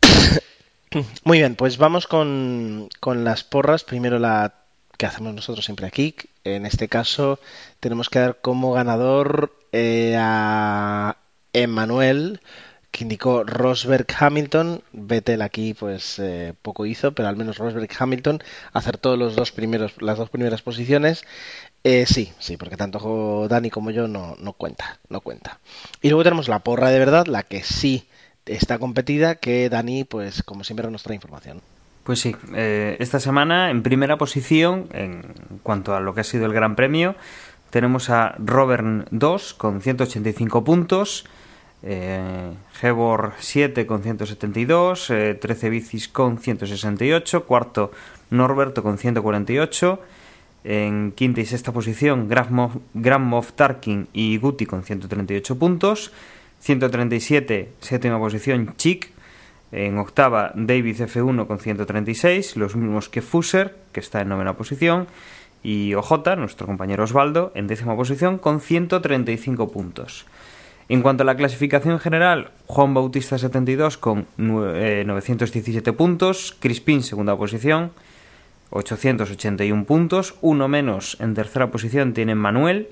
[1.24, 3.84] Muy bien, pues vamos con, con las porras.
[3.84, 4.54] Primero la
[4.98, 6.14] que hacemos nosotros siempre aquí.
[6.44, 7.38] En este caso
[7.80, 11.16] tenemos que dar como ganador eh, a
[11.52, 12.40] Emmanuel,
[12.90, 14.82] que indicó Rosberg Hamilton.
[14.92, 20.00] Vettel aquí pues eh, poco hizo, pero al menos Rosberg Hamilton acertó los dos primeros,
[20.02, 21.24] las dos primeras posiciones.
[21.84, 25.60] Eh, sí, sí, porque tanto Dani como yo no, no cuenta, no cuenta.
[26.02, 28.08] Y luego tenemos la porra de verdad, la que sí
[28.46, 31.60] está competida, que Dani, pues como siempre, nos trae información.
[32.08, 36.46] Pues sí, eh, esta semana en primera posición, en cuanto a lo que ha sido
[36.46, 37.14] el Gran Premio,
[37.68, 41.26] tenemos a Robert 2 con 185 puntos,
[41.82, 42.54] eh,
[43.38, 47.92] 7 con 172, 13 eh, bicis con 168, cuarto
[48.30, 50.00] Norberto con 148,
[50.70, 56.12] en quinta y sexta posición, Grand Moff Tarkin y Guti con 138 puntos.
[56.60, 59.10] 137, séptima posición, Chick.
[59.72, 65.06] En octava, David F1 con 136, los mismos que Fuser, que está en novena posición.
[65.62, 70.26] Y OJ, nuestro compañero Osvaldo, en décima posición con 135 puntos.
[70.90, 77.34] En cuanto a la clasificación general, Juan Bautista 72 con 917 eh, puntos, Crispin segunda
[77.38, 77.92] posición,
[78.70, 82.88] 881 puntos, uno menos en tercera posición tiene Manuel,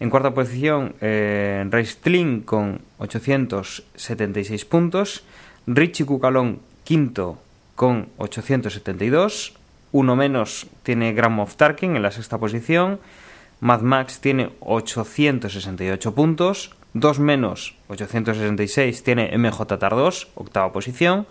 [0.00, 5.24] en cuarta posición eh, Reistlin con 876 puntos,
[5.66, 7.38] Richie Cucalón quinto
[7.74, 9.54] con 872,
[9.92, 13.00] uno menos tiene Grand Moff Tarkin en la sexta posición,
[13.60, 21.26] Mad Max tiene 868 puntos, dos menos 866 tiene MJ Tardos, octava posición,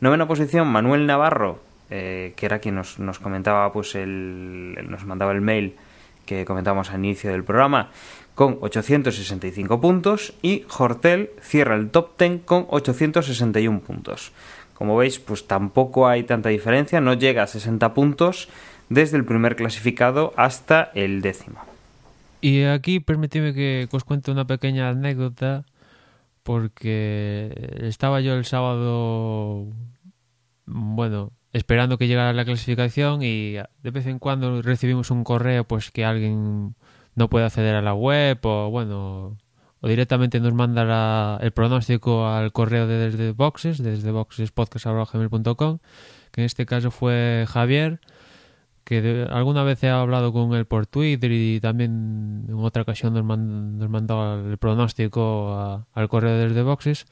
[0.00, 1.60] novena posición Manuel Navarro
[1.90, 5.76] eh, que era quien nos, nos comentaba, pues el, nos mandaba el mail
[6.24, 7.90] que comentábamos al inicio del programa,
[8.34, 14.32] con 865 puntos y Hortel cierra el top 10 con 861 puntos.
[14.74, 18.48] Como veis, pues tampoco hay tanta diferencia, no llega a 60 puntos
[18.90, 21.60] desde el primer clasificado hasta el décimo.
[22.42, 25.64] Y aquí permíteme que os cuente una pequeña anécdota
[26.42, 29.66] porque estaba yo el sábado
[30.66, 35.90] bueno, esperando que llegara la clasificación y de vez en cuando recibimos un correo pues
[35.90, 36.74] que alguien
[37.14, 39.38] no puede acceder a la web o bueno
[39.80, 45.78] o directamente nos manda el pronóstico al correo de desde boxes desde boxespodcast.gmail.com
[46.30, 48.00] que en este caso fue Javier
[48.84, 53.24] que alguna vez he hablado con él por Twitter y también en otra ocasión nos,
[53.24, 57.06] nos mandó el pronóstico al correo desde boxes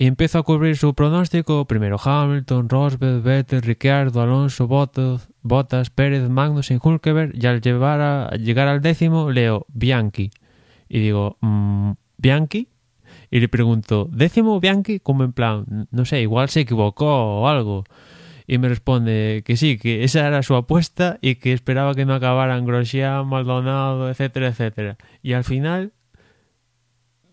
[0.00, 1.66] y empiezo a cubrir su pronóstico.
[1.66, 7.32] Primero Hamilton, Rosberg, Vettel, Ricciardo, Alonso, Bottas, Bottas Pérez, Magnussen, Hulkeberg.
[7.34, 10.30] Y al llevar a, llegar al décimo leo Bianchi.
[10.88, 12.68] Y digo, mmm, ¿Bianchi?
[13.30, 15.00] Y le pregunto, ¿décimo Bianchi?
[15.00, 17.84] Como en plan, no sé, igual se equivocó o algo.
[18.46, 22.14] Y me responde que sí, que esa era su apuesta y que esperaba que no
[22.14, 24.96] acabaran Grosjean, Maldonado, etcétera, etcétera.
[25.22, 25.92] Y al final,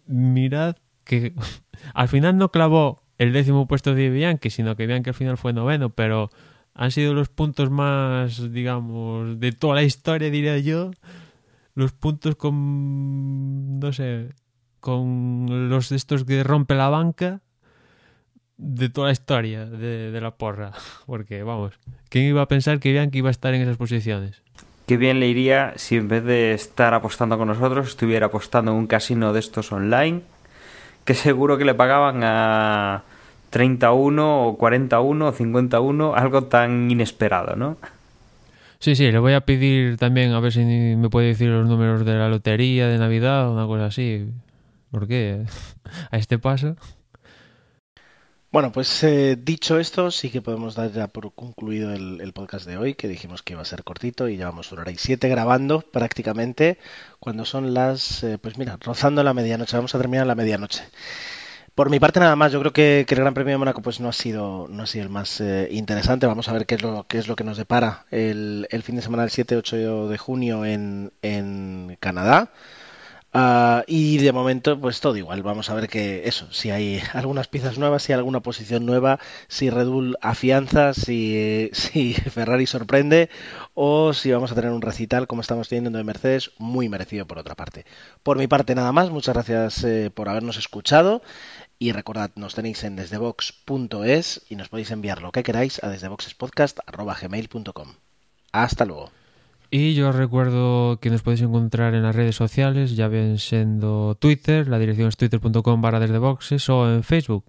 [0.05, 0.75] mirad
[1.07, 1.33] que
[1.93, 5.53] al final no clavó el décimo puesto de Bianchi, sino que Bianchi al final fue
[5.53, 6.29] noveno, pero
[6.75, 10.91] han sido los puntos más, digamos, de toda la historia, diría yo.
[11.73, 14.29] Los puntos con, no sé,
[14.79, 17.41] con los de estos que rompe la banca
[18.57, 20.71] de toda la historia de, la porra.
[21.07, 21.79] Porque, vamos,
[22.09, 24.43] ¿quién iba a pensar que Bianchi iba a estar en esas posiciones?
[24.85, 28.77] Qué bien le iría si en vez de estar apostando con nosotros, estuviera apostando en
[28.77, 30.21] un casino de estos online
[31.07, 33.03] que seguro que le pagaban a
[33.49, 37.77] 31 o 41 o 51, algo tan inesperado, ¿no?
[38.79, 42.03] Sí, sí, le voy a pedir también a ver si me puede decir los números
[42.03, 44.29] de la lotería de Navidad una cosa así.
[44.91, 45.45] ¿Por qué?
[46.11, 46.75] A este paso.
[48.57, 52.75] Bueno, pues eh, dicho esto, sí que podemos dar ya por concluido el, podcast de
[52.75, 55.81] hoy, que dijimos que iba a ser cortito y llevamos una hora y siete grabando
[55.81, 56.79] prácticamente,
[57.19, 60.83] cuando son las, eh, pues mira, rozando la medianoche, vamos a terminar la medianoche.
[61.75, 63.99] Por mi parte nada más, yo creo que, que, el Gran Premio de Mónaco pues
[63.99, 66.25] no ha sido no ha sido el más eh, interesante.
[66.25, 68.95] Vamos a ver qué es lo qué es lo que nos depara el, el fin
[68.95, 72.51] de semana del 7-8 de junio en, en Canadá.
[73.37, 75.43] Uh, y de momento, pues todo igual.
[75.43, 79.19] Vamos a ver que eso, si hay algunas piezas nuevas, si hay alguna posición nueva,
[79.47, 83.29] si Red Bull afianza, si, si Ferrari sorprende
[83.75, 87.37] o si vamos a tener un recital como estamos teniendo de Mercedes, muy merecido por
[87.37, 87.85] otra parte.
[88.23, 89.11] Por mi parte, nada más.
[89.11, 91.21] Muchas gracias eh, por habernos escuchado.
[91.77, 97.93] Y recordad, nos tenéis en desdebox.es y nos podéis enviar lo que queráis a desdeboxespodcast.gmail.com.
[98.51, 99.11] Hasta luego.
[99.69, 104.67] Y yo recuerdo que nos podéis encontrar en las redes sociales, ya bien siendo Twitter,
[104.67, 107.43] la dirección es twitter.com barra desde boxes, o en Facebook,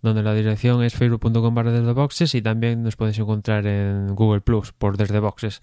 [0.00, 4.40] donde la dirección es facebook.com barra desde boxes, y también nos podéis encontrar en Google
[4.40, 5.62] Plus por desde boxes.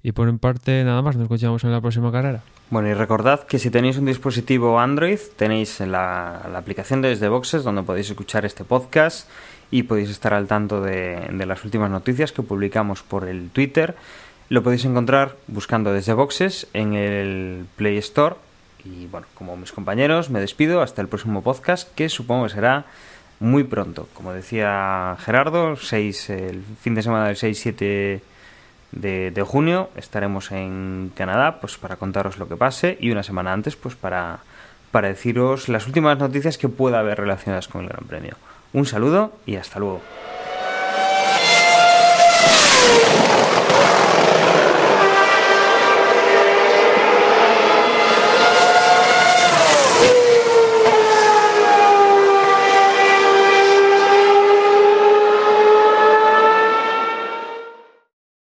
[0.00, 2.40] Y por en parte nada más, nos escuchamos en la próxima carrera.
[2.70, 7.28] Bueno, y recordad que si tenéis un dispositivo Android, tenéis la, la aplicación de Desde
[7.28, 9.28] Boxes donde podéis escuchar este podcast
[9.72, 13.96] y podéis estar al tanto de las últimas noticias que publicamos por el Twitter.
[14.48, 18.36] Lo podéis encontrar buscando desde Boxes en el Play Store.
[18.82, 22.86] Y bueno, como mis compañeros, me despido hasta el próximo podcast que supongo que será
[23.40, 24.08] muy pronto.
[24.14, 28.22] Como decía Gerardo, 6, el fin de semana del 6-7
[28.92, 33.52] de, de, junio estaremos en Canadá pues para contaros lo que pase y una semana
[33.52, 34.38] antes pues para,
[34.90, 38.36] para deciros las últimas noticias que pueda haber relacionadas con el Gran Premio.
[38.72, 40.00] Un saludo y hasta luego.